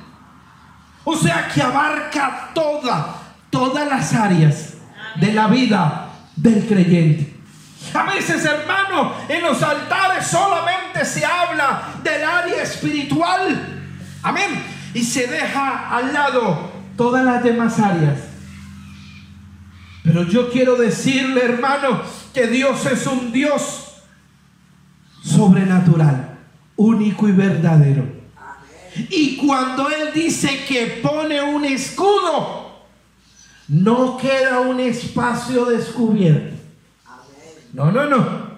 O 1.03 1.15
sea, 1.15 1.47
que 1.53 1.61
abarca 1.61 2.49
toda, 2.53 3.15
todas 3.51 3.87
las 3.87 4.13
áreas 4.13 4.73
de 5.15 5.33
la 5.33 5.47
vida 5.47 6.08
del 6.41 6.65
creyente. 6.67 7.35
A 7.93 8.03
veces, 8.03 8.43
hermano, 8.45 9.13
en 9.27 9.41
los 9.41 9.61
altares 9.63 10.27
solamente 10.27 11.05
se 11.05 11.25
habla 11.25 11.95
del 12.03 12.23
área 12.23 12.63
espiritual. 12.63 13.83
Amén 14.21 14.79
y 14.93 15.03
se 15.03 15.27
deja 15.27 15.89
al 15.89 16.13
lado 16.13 16.71
todas 16.95 17.23
las 17.23 17.43
demás 17.43 17.79
áreas. 17.79 18.19
Pero 20.03 20.23
yo 20.23 20.49
quiero 20.49 20.75
decirle, 20.75 21.43
hermano, 21.43 22.01
que 22.33 22.47
Dios 22.47 22.85
es 22.85 23.05
un 23.05 23.31
Dios 23.31 24.01
sobrenatural, 25.23 26.37
único 26.75 27.27
y 27.27 27.31
verdadero. 27.31 28.05
Y 29.09 29.37
cuando 29.37 29.89
Él 29.89 30.11
dice 30.13 30.65
que 30.67 30.99
pone 31.03 31.41
un 31.41 31.65
escudo, 31.65 32.58
no 33.69 34.17
queda 34.17 34.61
un 34.61 34.79
espacio 34.79 35.65
descubierto. 35.65 36.57
No, 37.71 37.91
no, 37.91 38.05
no. 38.05 38.49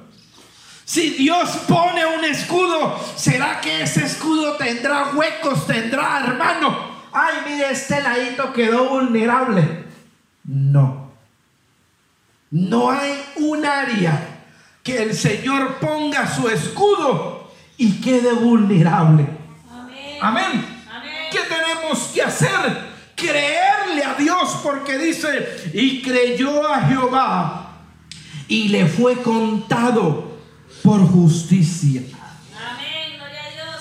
Si 0.85 1.11
Dios 1.11 1.49
pone 1.67 2.05
un 2.05 2.23
escudo, 2.23 2.97
¿será 3.15 3.61
que 3.61 3.83
ese 3.83 4.05
escudo 4.05 4.55
tendrá 4.55 5.11
huecos? 5.13 5.67
¿Tendrá, 5.67 6.23
hermano? 6.25 6.91
Ay, 7.11 7.35
mire, 7.45 7.71
este 7.71 8.01
ladito 8.01 8.53
quedó 8.53 8.89
vulnerable. 8.89 9.85
No. 10.45 11.11
No 12.49 12.89
hay 12.89 13.21
un 13.35 13.65
área 13.65 14.43
que 14.83 15.03
el 15.03 15.13
Señor 15.13 15.75
ponga 15.79 16.33
su 16.33 16.47
escudo 16.49 17.51
y 17.77 18.01
quede 18.01 18.33
vulnerable. 18.33 19.27
Amén. 20.21 20.65
¿Qué 21.31 21.39
tenemos 21.39 21.99
que 22.13 22.21
hacer? 22.21 22.90
Creerle 23.21 24.03
a 24.03 24.15
Dios 24.15 24.57
porque 24.63 24.97
dice, 24.97 25.71
y 25.73 26.01
creyó 26.01 26.67
a 26.67 26.81
Jehová 26.81 27.71
y 28.47 28.69
le 28.69 28.87
fue 28.87 29.21
contado 29.21 30.37
por 30.83 30.99
justicia. 31.07 32.01
Amén, 32.57 33.19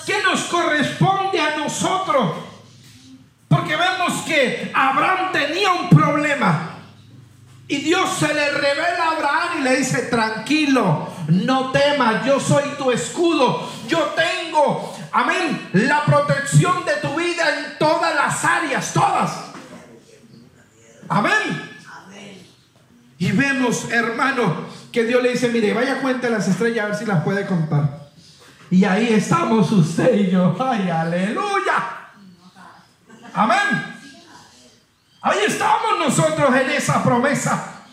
¿Qué 0.05 0.21
nos 0.23 0.41
corresponde 0.41 1.41
a 1.41 1.57
nosotros? 1.57 2.33
Porque 3.47 3.75
vemos 3.75 4.21
que 4.21 4.71
Abraham 4.73 5.31
tenía 5.33 5.73
un 5.73 5.89
problema. 5.89 6.77
Y 7.67 7.77
Dios 7.77 8.09
se 8.19 8.33
le 8.33 8.51
revela 8.51 9.05
a 9.05 9.11
Abraham 9.11 9.59
y 9.59 9.63
le 9.63 9.77
dice, 9.77 10.03
tranquilo, 10.03 11.07
no 11.27 11.71
temas, 11.71 12.25
yo 12.25 12.39
soy 12.39 12.63
tu 12.77 12.91
escudo. 12.91 13.69
Yo 13.87 14.13
tengo, 14.15 14.40
amén, 15.11 15.69
la 15.73 16.05
protección 16.05 16.85
de 16.85 16.93
tu 17.01 17.15
vida 17.15 17.59
en 17.59 17.77
todas 17.77 18.13
las 18.15 18.43
áreas, 18.43 18.93
todas. 18.93 19.31
Amén. 21.09 21.69
Y 23.17 23.31
vemos, 23.33 23.91
hermano, 23.91 24.65
que 24.91 25.03
Dios 25.03 25.21
le 25.21 25.33
dice, 25.33 25.49
mire, 25.49 25.73
vaya 25.73 26.01
cuenta 26.01 26.29
las 26.29 26.47
estrellas 26.47 26.85
a 26.85 26.87
ver 26.87 26.97
si 26.97 27.05
las 27.05 27.23
puede 27.23 27.45
contar. 27.45 28.09
Y 28.71 28.85
ahí 28.85 29.13
estamos 29.13 29.71
usted 29.71 30.15
y 30.15 30.31
yo. 30.31 30.55
Ay, 30.59 30.89
aleluya. 30.89 32.09
Amén. 33.33 33.95
Ahí 35.21 35.39
estamos 35.47 35.99
nosotros 35.99 36.55
en 36.55 36.71
esa 36.71 37.03
promesa. 37.03 37.83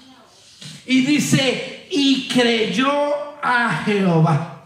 Y 0.87 1.05
dice, 1.05 1.89
y 1.91 2.29
creyó 2.29 3.37
a 3.43 3.83
Jehová. 3.85 4.58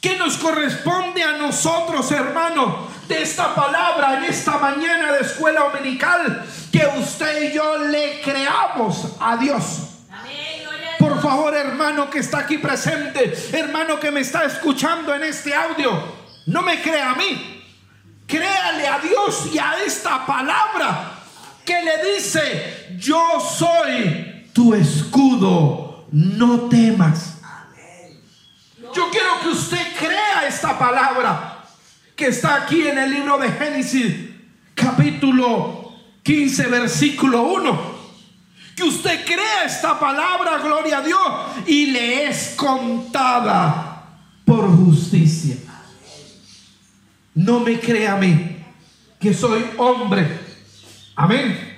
¿Qué 0.00 0.16
nos 0.16 0.36
corresponde 0.36 1.22
a 1.22 1.32
nosotros, 1.32 2.10
hermano, 2.12 2.88
de 3.08 3.22
esta 3.22 3.54
palabra 3.54 4.18
en 4.18 4.24
esta 4.24 4.58
mañana 4.58 5.12
de 5.12 5.20
escuela 5.20 5.70
dominical? 5.72 6.44
Que 6.70 6.88
usted 6.98 7.50
y 7.50 7.54
yo 7.54 7.78
le 7.88 8.20
creamos 8.22 9.16
a 9.20 9.36
Dios. 9.36 9.84
Por 10.98 11.20
favor, 11.20 11.54
hermano 11.54 12.10
que 12.10 12.18
está 12.18 12.38
aquí 12.38 12.58
presente, 12.58 13.32
hermano 13.52 13.98
que 14.00 14.10
me 14.10 14.20
está 14.20 14.44
escuchando 14.44 15.14
en 15.14 15.24
este 15.24 15.54
audio, 15.54 16.02
no 16.46 16.62
me 16.62 16.82
crea 16.82 17.12
a 17.12 17.14
mí, 17.14 17.58
Créale 18.28 18.86
a 18.86 18.98
Dios 18.98 19.48
y 19.54 19.58
a 19.58 19.82
esta 19.86 20.26
palabra 20.26 21.14
que 21.64 21.82
le 21.82 22.14
dice, 22.14 22.98
yo 22.98 23.40
soy 23.40 24.44
tu 24.52 24.74
escudo, 24.74 26.04
no 26.12 26.68
temas. 26.68 27.37
Yo 28.94 29.10
quiero 29.10 29.40
que 29.42 29.48
usted 29.48 29.96
crea 29.98 30.46
esta 30.46 30.78
palabra 30.78 31.64
que 32.16 32.26
está 32.26 32.56
aquí 32.56 32.86
en 32.86 32.98
el 32.98 33.10
libro 33.10 33.38
de 33.38 33.50
Génesis, 33.50 34.14
capítulo 34.74 35.92
15, 36.22 36.66
versículo 36.66 37.42
1 37.42 37.98
que 38.78 38.84
usted 38.84 39.24
crea 39.24 39.64
esta 39.64 39.98
palabra, 39.98 40.58
gloria 40.58 40.98
a 40.98 41.02
Dios, 41.02 41.20
y 41.66 41.86
le 41.86 42.28
es 42.28 42.54
contada 42.56 44.04
por 44.44 44.70
justicia. 44.70 45.56
No 47.34 47.58
me 47.58 47.80
crea 47.80 48.14
a 48.14 48.18
mí, 48.18 48.56
que 49.18 49.34
soy 49.34 49.64
hombre. 49.78 50.28
Amén. 51.16 51.76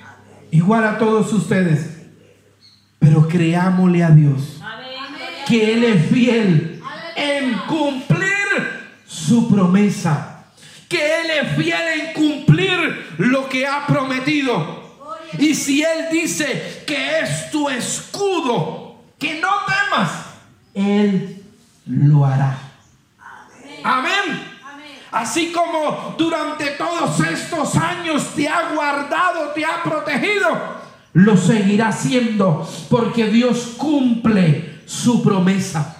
Igual 0.50 0.84
a 0.84 0.98
todos 0.98 1.32
ustedes. 1.32 2.02
Pero 2.98 3.26
creámosle 3.26 4.04
a 4.04 4.10
Dios 4.10 4.60
que 5.48 5.72
Él 5.72 5.84
es 5.84 6.10
fiel 6.10 6.69
en 7.16 7.58
cumplir 7.66 8.28
su 9.06 9.48
promesa. 9.48 10.44
Que 10.88 11.20
Él 11.20 11.30
es 11.30 11.56
fiel 11.56 12.00
en 12.00 12.12
cumplir 12.12 13.14
lo 13.18 13.48
que 13.48 13.66
ha 13.66 13.86
prometido. 13.86 14.80
Y 15.38 15.54
si 15.54 15.82
Él 15.82 16.06
dice 16.10 16.82
que 16.86 17.20
es 17.20 17.50
tu 17.50 17.68
escudo, 17.68 18.96
que 19.18 19.40
no 19.40 19.50
temas, 19.66 20.10
Él 20.74 21.44
lo 21.86 22.24
hará. 22.24 22.58
Amén. 23.84 24.50
Así 25.12 25.50
como 25.50 26.14
durante 26.16 26.70
todos 26.70 27.18
estos 27.20 27.74
años 27.76 28.34
te 28.34 28.48
ha 28.48 28.72
guardado, 28.72 29.50
te 29.50 29.64
ha 29.64 29.82
protegido, 29.82 30.48
lo 31.14 31.36
seguirá 31.36 31.88
haciendo 31.88 32.68
porque 32.88 33.26
Dios 33.26 33.74
cumple 33.76 34.80
su 34.86 35.22
promesa. 35.22 35.99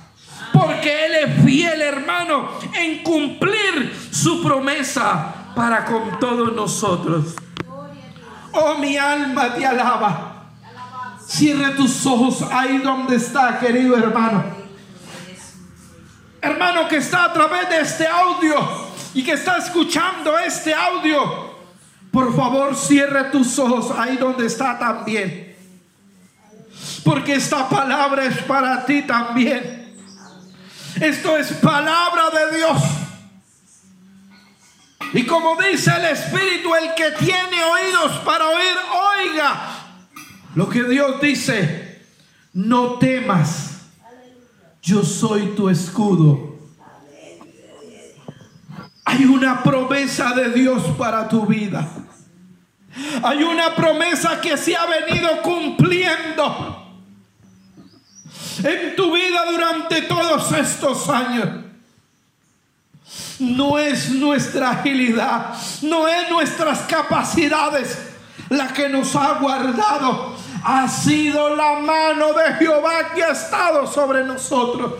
Porque 0.52 1.06
Él 1.06 1.12
es 1.14 1.44
fiel, 1.44 1.80
hermano, 1.80 2.50
en 2.74 3.02
cumplir 3.02 3.96
su 4.10 4.42
promesa 4.42 5.52
para 5.54 5.84
con 5.84 6.18
todos 6.18 6.54
nosotros. 6.54 7.34
Oh, 8.52 8.74
mi 8.78 8.96
alma 8.96 9.54
te 9.54 9.64
alaba. 9.64 10.46
Cierre 11.26 11.74
tus 11.74 12.04
ojos 12.06 12.42
ahí 12.50 12.78
donde 12.78 13.16
está, 13.16 13.58
querido 13.58 13.96
hermano. 13.96 14.44
Hermano 16.40 16.88
que 16.88 16.96
está 16.96 17.24
a 17.24 17.32
través 17.32 17.68
de 17.68 17.80
este 17.80 18.06
audio 18.06 18.56
y 19.14 19.22
que 19.22 19.32
está 19.32 19.58
escuchando 19.58 20.38
este 20.38 20.74
audio. 20.74 21.50
Por 22.10 22.34
favor, 22.34 22.74
cierre 22.74 23.24
tus 23.24 23.58
ojos 23.58 23.92
ahí 23.96 24.16
donde 24.16 24.46
está 24.46 24.78
también. 24.78 25.56
Porque 27.04 27.34
esta 27.34 27.68
palabra 27.68 28.24
es 28.24 28.38
para 28.42 28.84
ti 28.84 29.02
también. 29.02 29.79
Esto 31.00 31.36
es 31.36 31.52
palabra 31.54 32.30
de 32.30 32.56
Dios. 32.56 32.82
Y 35.12 35.26
como 35.26 35.56
dice 35.60 35.90
el 35.96 36.04
Espíritu, 36.06 36.74
el 36.74 36.94
que 36.94 37.10
tiene 37.24 37.64
oídos 37.64 38.12
para 38.24 38.46
oír, 38.46 38.76
oiga 39.18 39.70
lo 40.54 40.68
que 40.68 40.84
Dios 40.84 41.20
dice. 41.20 42.00
No 42.52 42.98
temas, 42.98 43.82
yo 44.82 45.04
soy 45.04 45.54
tu 45.54 45.68
escudo. 45.68 46.58
Hay 49.04 49.24
una 49.24 49.62
promesa 49.62 50.32
de 50.32 50.50
Dios 50.50 50.82
para 50.96 51.28
tu 51.28 51.46
vida. 51.46 51.88
Hay 53.22 53.42
una 53.42 53.74
promesa 53.74 54.40
que 54.40 54.56
se 54.56 54.76
ha 54.76 54.86
venido 54.86 55.42
cumpliendo 55.42 56.79
en 58.62 58.96
tu 58.96 59.12
vida 59.12 59.44
durante 59.50 60.02
todos 60.02 60.52
estos 60.52 61.08
años. 61.08 61.48
No 63.38 63.78
es 63.78 64.10
nuestra 64.10 64.70
agilidad, 64.70 65.54
no 65.82 66.06
es 66.06 66.30
nuestras 66.30 66.80
capacidades 66.80 67.98
la 68.50 68.68
que 68.68 68.88
nos 68.88 69.16
ha 69.16 69.34
guardado. 69.34 70.36
Ha 70.62 70.86
sido 70.88 71.56
la 71.56 71.76
mano 71.80 72.34
de 72.34 72.54
Jehová 72.54 73.12
que 73.14 73.24
ha 73.24 73.30
estado 73.30 73.86
sobre 73.86 74.24
nosotros. 74.24 74.92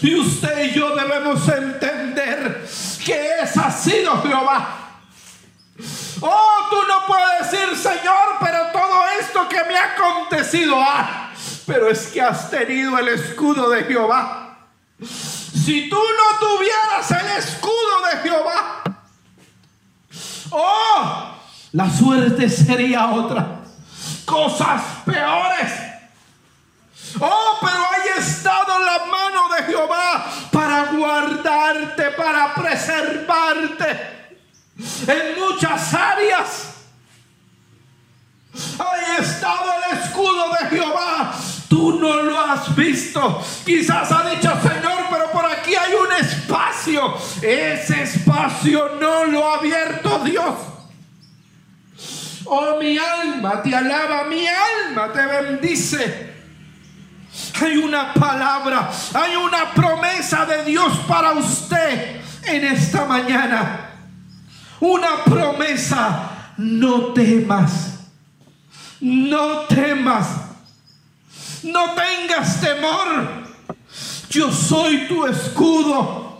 Y 0.00 0.14
usted 0.14 0.70
y 0.70 0.72
yo 0.72 0.96
debemos 0.96 1.46
entender 1.46 2.66
que 3.04 3.30
ese 3.42 3.60
ha 3.60 3.70
sido 3.70 4.22
Jehová. 4.22 4.76
Oh, 6.22 6.66
tú 6.70 6.76
no 6.88 7.06
puedes 7.06 7.50
decir, 7.50 7.76
Señor, 7.76 8.36
pero 8.40 8.66
todo 8.72 9.02
esto 9.20 9.48
que 9.48 9.62
me 9.64 9.76
ha 9.76 9.94
acontecido, 9.94 10.76
ah, 10.78 11.29
pero 11.70 11.88
es 11.88 12.08
que 12.08 12.20
has 12.20 12.50
tenido 12.50 12.98
el 12.98 13.06
escudo 13.06 13.70
de 13.70 13.84
Jehová. 13.84 14.58
Si 15.00 15.88
tú 15.88 15.96
no 15.96 16.38
tuvieras 16.40 17.08
el 17.12 17.38
escudo 17.38 18.06
de 18.10 18.28
Jehová, 18.28 18.82
oh, 20.50 21.36
la 21.70 21.88
suerte 21.88 22.50
sería 22.50 23.12
otra. 23.12 23.60
Cosas 24.24 24.82
peores. 25.04 25.72
Oh, 27.20 27.58
pero 27.60 27.76
ahí 27.76 28.18
estado 28.18 28.76
la 28.80 29.04
mano 29.04 29.48
de 29.54 29.62
Jehová 29.62 30.26
para 30.50 30.86
guardarte, 30.86 32.10
para 32.10 32.52
preservarte 32.52 34.36
en 35.06 35.40
muchas 35.40 35.94
áreas. 35.94 36.70
Ahí 38.52 39.24
estado 39.24 39.72
el 39.72 39.98
escudo 39.98 40.50
de 40.50 40.76
Jehová. 40.76 41.19
No 41.98 42.22
lo 42.22 42.38
has 42.38 42.74
visto. 42.76 43.42
Quizás 43.64 44.12
ha 44.12 44.30
dicho, 44.30 44.52
Señor, 44.62 45.06
pero 45.10 45.30
por 45.32 45.44
aquí 45.46 45.74
hay 45.74 45.94
un 45.94 46.12
espacio. 46.24 47.14
Ese 47.42 48.02
espacio 48.02 48.96
no 49.00 49.24
lo 49.26 49.46
ha 49.46 49.58
abierto 49.58 50.20
Dios. 50.20 50.54
Oh, 52.44 52.78
mi 52.80 52.98
alma 52.98 53.62
te 53.62 53.74
alaba, 53.74 54.24
mi 54.24 54.44
alma 54.46 55.12
te 55.12 55.24
bendice. 55.24 56.30
Hay 57.60 57.76
una 57.76 58.12
palabra, 58.12 58.90
hay 59.14 59.36
una 59.36 59.72
promesa 59.72 60.46
de 60.46 60.64
Dios 60.64 60.92
para 61.06 61.32
usted 61.32 62.20
en 62.44 62.64
esta 62.64 63.04
mañana. 63.04 63.90
Una 64.80 65.22
promesa, 65.24 66.52
no 66.56 67.12
temas, 67.12 68.00
no 69.00 69.60
temas, 69.68 70.26
no 71.62 71.94
tengas 71.94 72.60
temor. 72.60 73.26
Yo 74.30 74.52
soy 74.52 75.08
tu 75.08 75.26
escudo. 75.26 76.30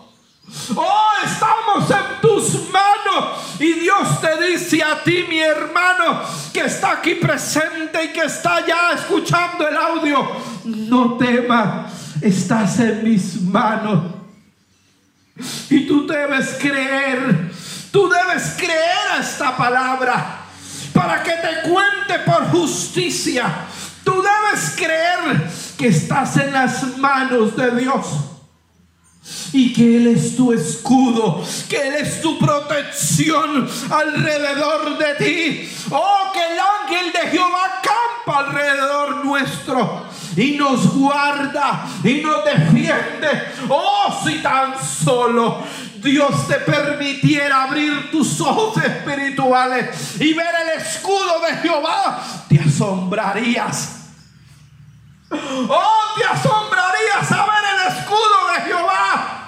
Oh, 0.75 1.11
estamos 1.25 1.91
en 1.91 2.21
tus 2.21 2.71
manos. 2.71 3.41
Y 3.59 3.73
Dios 3.75 4.21
te 4.21 4.47
dice 4.47 4.83
a 4.83 5.03
ti, 5.03 5.25
mi 5.29 5.41
hermano, 5.41 6.23
que 6.53 6.61
está 6.61 6.93
aquí 6.93 7.17
presente 7.17 8.05
y 8.05 8.09
que 8.09 8.23
está 8.23 8.65
ya 8.67 8.93
escuchando 8.95 9.69
el 9.69 9.77
audio. 9.77 10.27
No 10.65 11.17
temas, 11.17 11.93
estás 12.23 12.79
en 12.81 13.05
mis 13.05 13.41
manos. 13.43 14.15
Y 15.69 15.87
tú 15.87 16.07
debes 16.07 16.57
creer, 16.61 17.51
tú 17.91 18.09
debes 18.09 18.55
creer 18.57 19.09
a 19.13 19.21
esta 19.21 19.57
palabra 19.57 20.41
para 20.93 21.23
que 21.23 21.33
te 21.33 21.69
cuente 21.69 22.19
por 22.25 22.51
justicia. 22.51 23.67
Tú 24.11 24.21
debes 24.23 24.75
creer 24.75 25.49
que 25.79 25.87
estás 25.87 26.37
en 26.37 26.53
las 26.53 26.99
manos 26.99 27.55
de 27.57 27.71
Dios 27.77 28.07
y 29.53 29.73
que 29.73 29.99
Él 29.99 30.09
es 30.09 30.35
tu 30.35 30.53
escudo, 30.53 31.45
que 31.69 31.77
Él 31.77 31.95
es 31.95 32.21
tu 32.21 32.37
protección 32.37 33.71
alrededor 33.89 34.99
de 34.99 35.15
ti. 35.15 35.73
Oh, 35.93 36.33
que 36.33 36.41
el 36.41 36.59
ángel 36.59 37.13
de 37.13 37.31
Jehová 37.31 37.81
campa 37.85 38.41
alrededor 38.41 39.25
nuestro 39.25 40.07
y 40.37 40.57
nos 40.57 40.93
guarda 40.93 41.87
y 42.03 42.15
nos 42.15 42.45
defiende. 42.45 43.29
Oh, 43.69 44.21
si 44.25 44.43
tan 44.43 44.75
solo 44.85 45.63
Dios 46.03 46.49
te 46.49 46.57
permitiera 46.57 47.63
abrir 47.63 48.11
tus 48.11 48.41
ojos 48.41 48.77
espirituales 48.83 50.21
y 50.21 50.33
ver 50.33 50.53
el 50.65 50.81
escudo 50.81 51.41
de 51.47 51.59
Jehová, 51.59 52.25
te 52.49 52.59
asombrarías. 52.59 54.00
Oh, 55.31 56.01
te 56.17 56.25
asombrarías 56.25 57.33
a 57.33 57.47
ver 57.47 57.65
el 57.75 57.97
escudo 57.97 58.53
de 58.55 58.61
Jehová 58.63 59.41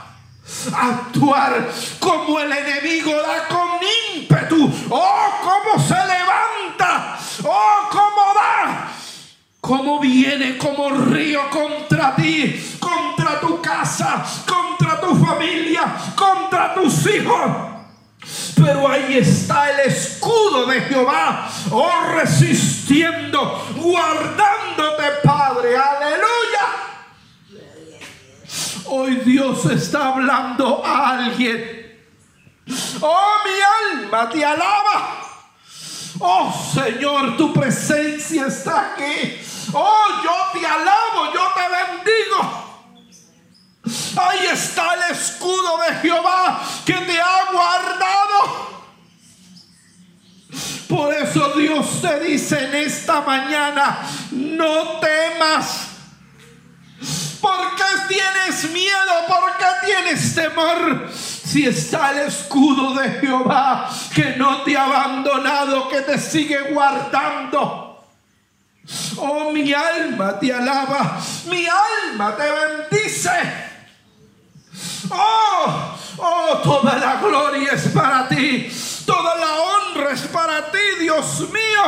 actuar 0.70 1.70
como 1.98 2.40
el 2.40 2.52
enemigo 2.52 3.12
da 3.22 3.48
con 3.48 3.68
ímpetu. 4.14 4.70
Oh, 4.90 5.28
cómo 5.42 5.82
se 5.82 5.94
levanta. 5.94 7.18
Oh, 7.44 7.88
cómo 7.90 8.34
da. 8.34 8.88
Cómo 9.60 10.00
viene 10.00 10.58
como 10.58 10.90
río 10.90 11.48
contra 11.50 12.14
ti, 12.16 12.76
contra 12.80 13.40
tu 13.40 13.60
casa, 13.62 14.24
contra 14.46 15.00
tu 15.00 15.14
familia, 15.16 15.94
contra 16.16 16.74
tus 16.74 17.06
hijos. 17.06 17.71
Pero 18.56 18.88
ahí 18.88 19.18
está 19.18 19.70
el 19.70 19.90
escudo 19.90 20.66
de 20.66 20.80
Jehová, 20.82 21.50
oh 21.70 22.02
resistiendo, 22.14 23.66
guardándote, 23.76 25.04
Padre. 25.22 25.76
Aleluya. 25.76 26.82
Hoy 28.86 29.16
Dios 29.16 29.64
está 29.66 30.08
hablando 30.08 30.84
a 30.84 31.10
alguien. 31.10 31.82
Oh, 33.00 33.34
mi 33.44 34.00
alma 34.00 34.28
te 34.28 34.44
alaba. 34.44 35.22
Oh 36.20 36.52
Señor, 36.74 37.36
tu 37.36 37.52
presencia 37.52 38.46
está 38.46 38.92
aquí. 38.92 39.40
Oh, 39.72 40.06
yo 40.22 40.60
te 40.60 40.66
alabo, 40.66 41.32
yo 41.32 41.48
te 41.54 41.62
bendigo. 42.04 42.62
Ahí 44.16 44.46
está 44.46 44.94
el 44.94 45.16
escudo 45.16 45.78
de 45.78 45.94
Jehová 45.96 46.62
que 46.84 46.92
te 46.92 47.20
ha 47.20 47.52
guardado. 47.52 48.72
Por 50.88 51.14
eso 51.32 51.52
Dios 51.56 52.02
te 52.02 52.20
dice 52.20 52.66
en 52.66 52.74
esta 52.74 53.22
mañana, 53.22 54.00
no 54.32 55.00
temas. 55.00 55.88
¿Por 57.40 57.74
qué 57.74 58.14
tienes 58.14 58.70
miedo? 58.70 59.26
¿Por 59.26 59.56
qué 59.56 59.86
tienes 59.86 60.34
temor? 60.34 61.08
Si 61.10 61.66
está 61.66 62.12
el 62.12 62.28
escudo 62.28 62.94
de 62.94 63.10
Jehová 63.12 63.88
que 64.14 64.36
no 64.36 64.62
te 64.62 64.76
ha 64.76 64.84
abandonado, 64.84 65.88
que 65.88 66.02
te 66.02 66.18
sigue 66.18 66.72
guardando. 66.72 68.06
Oh, 69.16 69.50
mi 69.52 69.72
alma 69.72 70.38
te 70.38 70.52
alaba, 70.52 71.18
mi 71.46 71.66
alma 71.66 72.36
te 72.36 72.42
bendice. 72.42 73.30
Oh, 75.10 75.96
oh, 76.18 76.58
toda 76.58 76.98
la 76.98 77.16
gloria 77.16 77.72
es 77.72 77.88
para 77.88 78.28
ti. 78.28 78.70
Toda 79.06 79.36
la 79.36 79.54
honra 79.60 80.12
es 80.12 80.22
para 80.22 80.70
ti, 80.70 80.78
Dios 81.00 81.40
mío. 81.50 81.82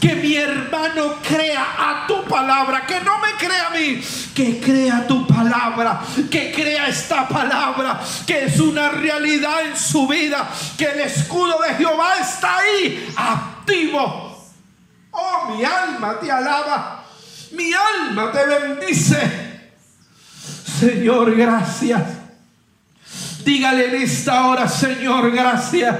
Que 0.00 0.14
mi 0.16 0.36
hermano 0.36 1.16
crea 1.26 1.64
a 1.78 2.06
tu 2.06 2.24
palabra, 2.24 2.84
que 2.86 3.00
no 3.00 3.18
me 3.20 3.32
crea 3.38 3.68
a 3.68 3.70
mí, 3.70 4.02
que 4.34 4.60
crea 4.60 5.06
tu 5.06 5.26
palabra, 5.26 6.02
que 6.30 6.52
crea 6.52 6.88
esta 6.88 7.26
palabra, 7.26 8.00
que 8.26 8.44
es 8.44 8.60
una 8.60 8.90
realidad 8.90 9.62
en 9.64 9.76
su 9.76 10.06
vida, 10.06 10.46
que 10.76 10.84
el 10.84 11.00
escudo 11.00 11.58
de 11.62 11.74
Jehová 11.76 12.18
está 12.20 12.58
ahí, 12.58 13.14
activo. 13.16 14.46
Oh, 15.10 15.54
mi 15.54 15.64
alma 15.64 16.20
te 16.20 16.30
alaba, 16.30 17.04
mi 17.52 17.72
alma 17.72 18.30
te 18.30 18.44
bendice. 18.44 19.70
Señor, 20.80 21.34
gracias 21.34 22.02
Dígale 23.44 23.88
en 23.88 24.02
esta 24.02 24.46
hora, 24.46 24.66
Señor, 24.66 25.30
gracias, 25.30 25.94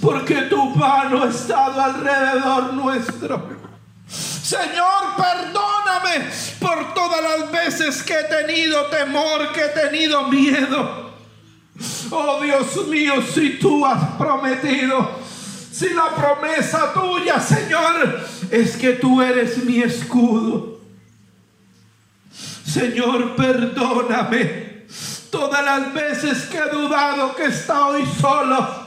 porque 0.00 0.42
tu 0.42 0.70
mano 0.70 1.22
ha 1.22 1.28
estado 1.28 1.80
alrededor 1.80 2.74
nuestro. 2.74 3.60
Señor, 4.08 5.14
perdóname 5.16 6.28
por 6.58 6.94
todas 6.94 7.22
las 7.22 7.52
veces 7.52 8.02
que 8.02 8.14
he 8.14 8.24
tenido 8.24 8.86
temor, 8.86 9.52
que 9.52 9.64
he 9.64 9.68
tenido 9.68 10.28
miedo. 10.28 11.10
Oh 12.10 12.40
Dios 12.42 12.86
mío, 12.88 13.22
si 13.22 13.58
tú 13.58 13.86
has 13.86 14.16
prometido, 14.16 15.10
si 15.70 15.90
la 15.90 16.08
promesa 16.10 16.92
tuya, 16.92 17.40
Señor, 17.40 18.26
es 18.50 18.76
que 18.76 18.94
tú 18.94 19.22
eres 19.22 19.64
mi 19.64 19.80
escudo. 19.80 20.80
Señor, 22.66 23.36
perdóname 23.36 24.86
todas 25.30 25.64
las 25.64 25.94
veces 25.94 26.42
que 26.46 26.58
he 26.58 26.68
dudado 26.70 27.34
que 27.34 27.44
está 27.46 27.86
hoy 27.86 28.04
solo. 28.20 28.79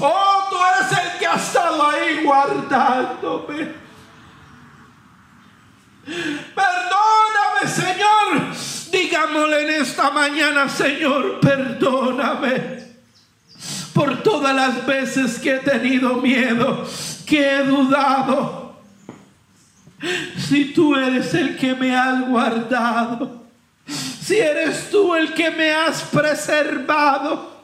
Oh, 0.00 0.46
tú 0.50 0.56
eres 0.56 0.92
el 0.92 1.18
que 1.18 1.26
ha 1.26 1.34
estado 1.34 1.88
ahí 1.88 2.24
guardándome. 2.24 3.74
Perdóname, 6.54 7.68
Señor. 7.68 8.54
Digámosle 8.92 9.62
en 9.62 9.82
esta 9.82 10.10
mañana, 10.10 10.68
Señor, 10.68 11.40
perdóname 11.40 12.86
por 13.92 14.22
todas 14.22 14.54
las 14.54 14.86
veces 14.86 15.38
que 15.38 15.56
he 15.56 15.58
tenido 15.58 16.14
miedo, 16.16 16.86
que 17.26 17.56
he 17.56 17.62
dudado. 17.64 18.76
Si 20.36 20.66
tú 20.72 20.94
eres 20.94 21.34
el 21.34 21.56
que 21.56 21.74
me 21.74 21.96
has 21.96 22.28
guardado 22.28 23.46
si 24.26 24.38
eres 24.38 24.90
tú 24.90 25.14
el 25.14 25.32
que 25.34 25.52
me 25.52 25.72
has 25.72 26.02
preservado. 26.02 27.55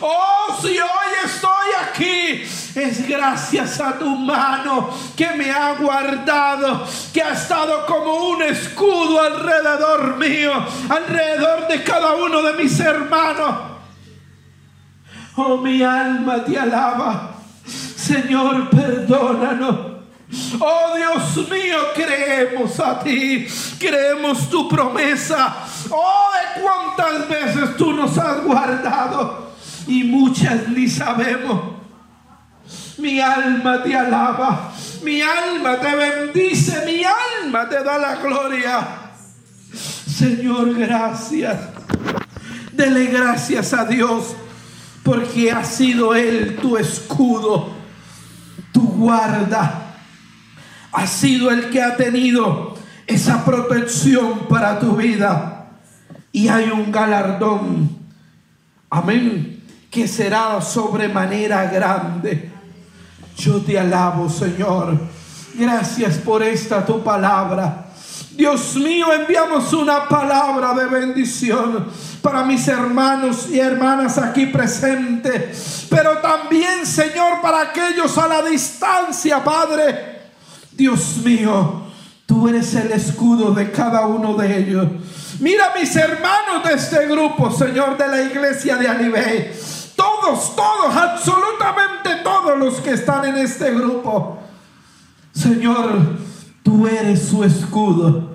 Oh, 0.00 0.58
si 0.60 0.78
hoy 0.78 1.12
estoy 1.24 1.50
aquí, 1.88 2.42
es 2.74 3.08
gracias 3.08 3.80
a 3.80 3.98
tu 3.98 4.14
mano 4.14 4.90
que 5.16 5.30
me 5.30 5.50
ha 5.50 5.74
guardado, 5.74 6.86
que 7.12 7.22
ha 7.22 7.32
estado 7.32 7.86
como 7.86 8.28
un 8.28 8.42
escudo 8.42 9.22
alrededor 9.22 10.16
mío, 10.18 10.52
alrededor 10.88 11.66
de 11.68 11.82
cada 11.82 12.14
uno 12.16 12.42
de 12.42 12.62
mis 12.62 12.78
hermanos. 12.78 13.72
Oh, 15.36 15.56
mi 15.56 15.82
alma 15.82 16.44
te 16.44 16.58
alaba. 16.58 17.30
Señor, 17.66 18.68
perdónanos 18.68 19.94
Oh 20.60 20.96
Dios 20.96 21.48
mío, 21.48 21.78
creemos 21.94 22.78
a 22.80 22.98
ti, 23.00 23.46
creemos 23.78 24.48
tu 24.48 24.68
promesa. 24.68 25.56
Oh, 25.90 26.30
de 26.32 26.62
cuántas 26.62 27.28
veces 27.28 27.76
tú 27.76 27.92
nos 27.92 28.16
has 28.18 28.42
guardado 28.42 29.43
y 29.86 30.04
muchas 30.04 30.68
ni 30.68 30.88
sabemos. 30.88 31.74
Mi 32.98 33.20
alma 33.20 33.82
te 33.82 33.94
alaba, 33.94 34.72
mi 35.02 35.20
alma 35.20 35.80
te 35.80 35.94
bendice, 35.94 36.84
mi 36.86 37.02
alma 37.04 37.68
te 37.68 37.82
da 37.82 37.98
la 37.98 38.16
gloria. 38.16 38.86
Señor, 39.72 40.74
gracias. 40.74 41.58
Dele 42.72 43.06
gracias 43.06 43.72
a 43.72 43.84
Dios 43.84 44.34
porque 45.02 45.52
ha 45.52 45.64
sido 45.64 46.14
Él 46.14 46.58
tu 46.60 46.76
escudo, 46.76 47.72
tu 48.72 48.80
guarda 48.80 49.84
ha 50.94 51.08
sido 51.08 51.50
el 51.50 51.70
que 51.70 51.82
ha 51.82 51.96
tenido 51.96 52.76
esa 53.06 53.44
protección 53.44 54.46
para 54.48 54.78
tu 54.78 54.96
vida. 54.96 55.66
Y 56.30 56.48
hay 56.48 56.70
un 56.70 56.90
galardón, 56.90 57.90
amén, 58.88 59.53
que 59.94 60.08
será 60.08 60.60
sobremanera 60.60 61.66
grande. 61.66 62.50
Yo 63.36 63.60
te 63.60 63.78
alabo, 63.78 64.28
Señor. 64.28 64.98
Gracias 65.54 66.16
por 66.16 66.42
esta 66.42 66.84
tu 66.84 67.04
palabra. 67.04 67.86
Dios 68.32 68.74
mío, 68.74 69.12
enviamos 69.12 69.72
una 69.72 70.08
palabra 70.08 70.74
de 70.74 70.86
bendición 70.86 71.86
para 72.20 72.42
mis 72.42 72.66
hermanos 72.66 73.48
y 73.48 73.60
hermanas 73.60 74.18
aquí 74.18 74.46
presentes, 74.46 75.86
pero 75.88 76.18
también, 76.18 76.84
Señor, 76.84 77.40
para 77.40 77.60
aquellos 77.60 78.18
a 78.18 78.26
la 78.26 78.42
distancia, 78.42 79.44
Padre 79.44 80.14
Dios 80.72 81.18
mío, 81.24 81.84
tú 82.26 82.48
eres 82.48 82.74
el 82.74 82.90
escudo 82.90 83.52
de 83.52 83.70
cada 83.70 84.08
uno 84.08 84.34
de 84.34 84.58
ellos. 84.58 84.88
Mira 85.38 85.72
mis 85.78 85.94
hermanos 85.94 86.64
de 86.64 86.74
este 86.74 87.06
grupo, 87.06 87.52
Señor, 87.52 87.96
de 87.96 88.08
la 88.08 88.22
iglesia 88.22 88.76
de 88.76 88.88
Alibé. 88.88 89.52
Todos, 89.96 90.56
todos, 90.56 90.96
absolutamente 90.96 92.16
todos 92.22 92.58
los 92.58 92.74
que 92.80 92.92
están 92.92 93.24
en 93.24 93.38
este 93.38 93.72
grupo. 93.72 94.38
Señor, 95.32 96.18
tú 96.62 96.86
eres 96.86 97.28
su 97.28 97.44
escudo. 97.44 98.34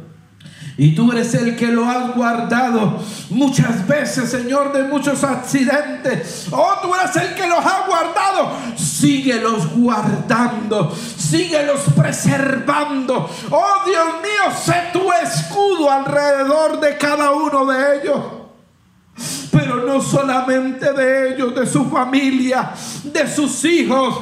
Y 0.77 0.95
tú 0.95 1.11
eres 1.11 1.33
el 1.33 1.57
que 1.57 1.67
lo 1.67 1.83
has 1.83 2.15
guardado 2.15 2.99
muchas 3.31 3.85
veces, 3.85 4.31
Señor, 4.31 4.71
de 4.71 4.83
muchos 4.83 5.25
accidentes. 5.25 6.47
Oh, 6.51 6.75
tú 6.81 6.95
eres 6.95 7.13
el 7.17 7.35
que 7.35 7.47
los 7.47 7.59
ha 7.59 7.85
guardado. 7.85 8.53
Síguelos 8.77 9.75
guardando. 9.75 10.95
Síguelos 10.95 11.81
preservando. 11.97 13.29
Oh, 13.51 13.85
Dios 13.85 14.05
mío, 14.21 14.57
sé 14.57 14.83
tu 14.93 15.11
escudo 15.11 15.91
alrededor 15.91 16.79
de 16.79 16.97
cada 16.97 17.31
uno 17.31 17.65
de 17.65 17.97
ellos 17.97 18.38
pero 19.69 19.85
no 19.85 20.01
solamente 20.01 20.91
de 20.93 21.35
ellos, 21.35 21.53
de 21.53 21.67
su 21.67 21.85
familia, 21.85 22.71
de 23.03 23.31
sus 23.31 23.63
hijos, 23.65 24.17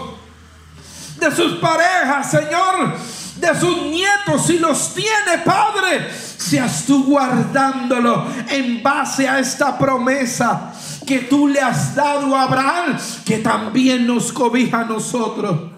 de 1.17 1.31
sus 1.33 1.53
parejas, 1.53 2.29
Señor, 2.29 2.93
de 3.37 3.59
sus 3.59 3.83
nietos, 3.83 4.45
si 4.45 4.59
los 4.59 4.93
tiene, 4.93 5.37
Padre 5.45 6.11
seas 6.11 6.85
tú 6.85 7.05
guardándolo 7.05 8.25
en 8.49 8.83
base 8.83 9.27
a 9.27 9.39
esta 9.39 9.77
promesa 9.77 10.73
que 11.05 11.19
tú 11.19 11.47
le 11.47 11.61
has 11.61 11.95
dado 11.95 12.35
a 12.35 12.43
Abraham, 12.43 12.97
que 13.25 13.37
también 13.37 14.05
nos 14.05 14.33
cobija 14.33 14.81
a 14.81 14.85
nosotros. 14.85 15.71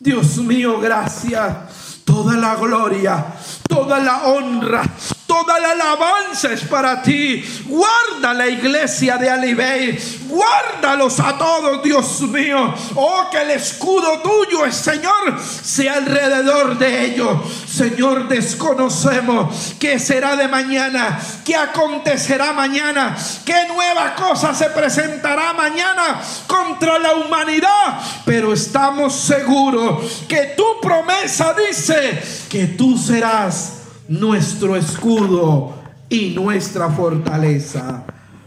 Dios 0.00 0.36
mío, 0.38 0.80
gracias. 0.80 2.02
Toda 2.04 2.36
la 2.36 2.54
gloria, 2.56 3.24
toda 3.68 3.98
la 3.98 4.26
honra, 4.26 4.82
Toda 5.26 5.58
la 5.58 5.72
alabanza 5.72 6.52
es 6.52 6.60
para 6.62 7.02
ti. 7.02 7.44
Guarda 7.66 8.32
la 8.32 8.46
iglesia 8.46 9.16
de 9.18 9.28
Alibey. 9.28 9.98
Guárdalos 10.28 11.18
a 11.18 11.36
todos, 11.36 11.82
Dios 11.82 12.20
mío. 12.22 12.72
Oh, 12.94 13.28
que 13.30 13.42
el 13.42 13.50
escudo 13.50 14.20
tuyo, 14.20 14.70
Señor, 14.70 15.40
sea 15.40 15.94
alrededor 15.94 16.78
de 16.78 17.06
ellos. 17.06 17.38
Señor, 17.68 18.28
desconocemos 18.28 19.74
qué 19.80 19.98
será 19.98 20.36
de 20.36 20.46
mañana, 20.46 21.20
qué 21.44 21.56
acontecerá 21.56 22.52
mañana, 22.52 23.16
qué 23.44 23.66
nueva 23.66 24.14
cosa 24.14 24.54
se 24.54 24.70
presentará 24.70 25.52
mañana 25.54 26.20
contra 26.46 27.00
la 27.00 27.14
humanidad. 27.14 28.00
Pero 28.24 28.52
estamos 28.52 29.12
seguros 29.14 30.24
que 30.28 30.54
tu 30.56 30.80
promesa 30.80 31.52
dice 31.54 32.22
que 32.48 32.66
tú 32.68 32.96
serás 32.96 33.75
nuestro 34.08 34.76
escudo 34.76 35.74
y 36.08 36.30
nuestra 36.30 36.88
fortaleza. 36.90 38.04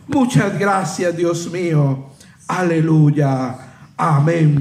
Muchas 0.07 0.57
gracias, 0.57 1.15
Dios 1.15 1.51
mío. 1.51 2.09
Aleluya. 2.47 3.55
Amén. 3.97 4.55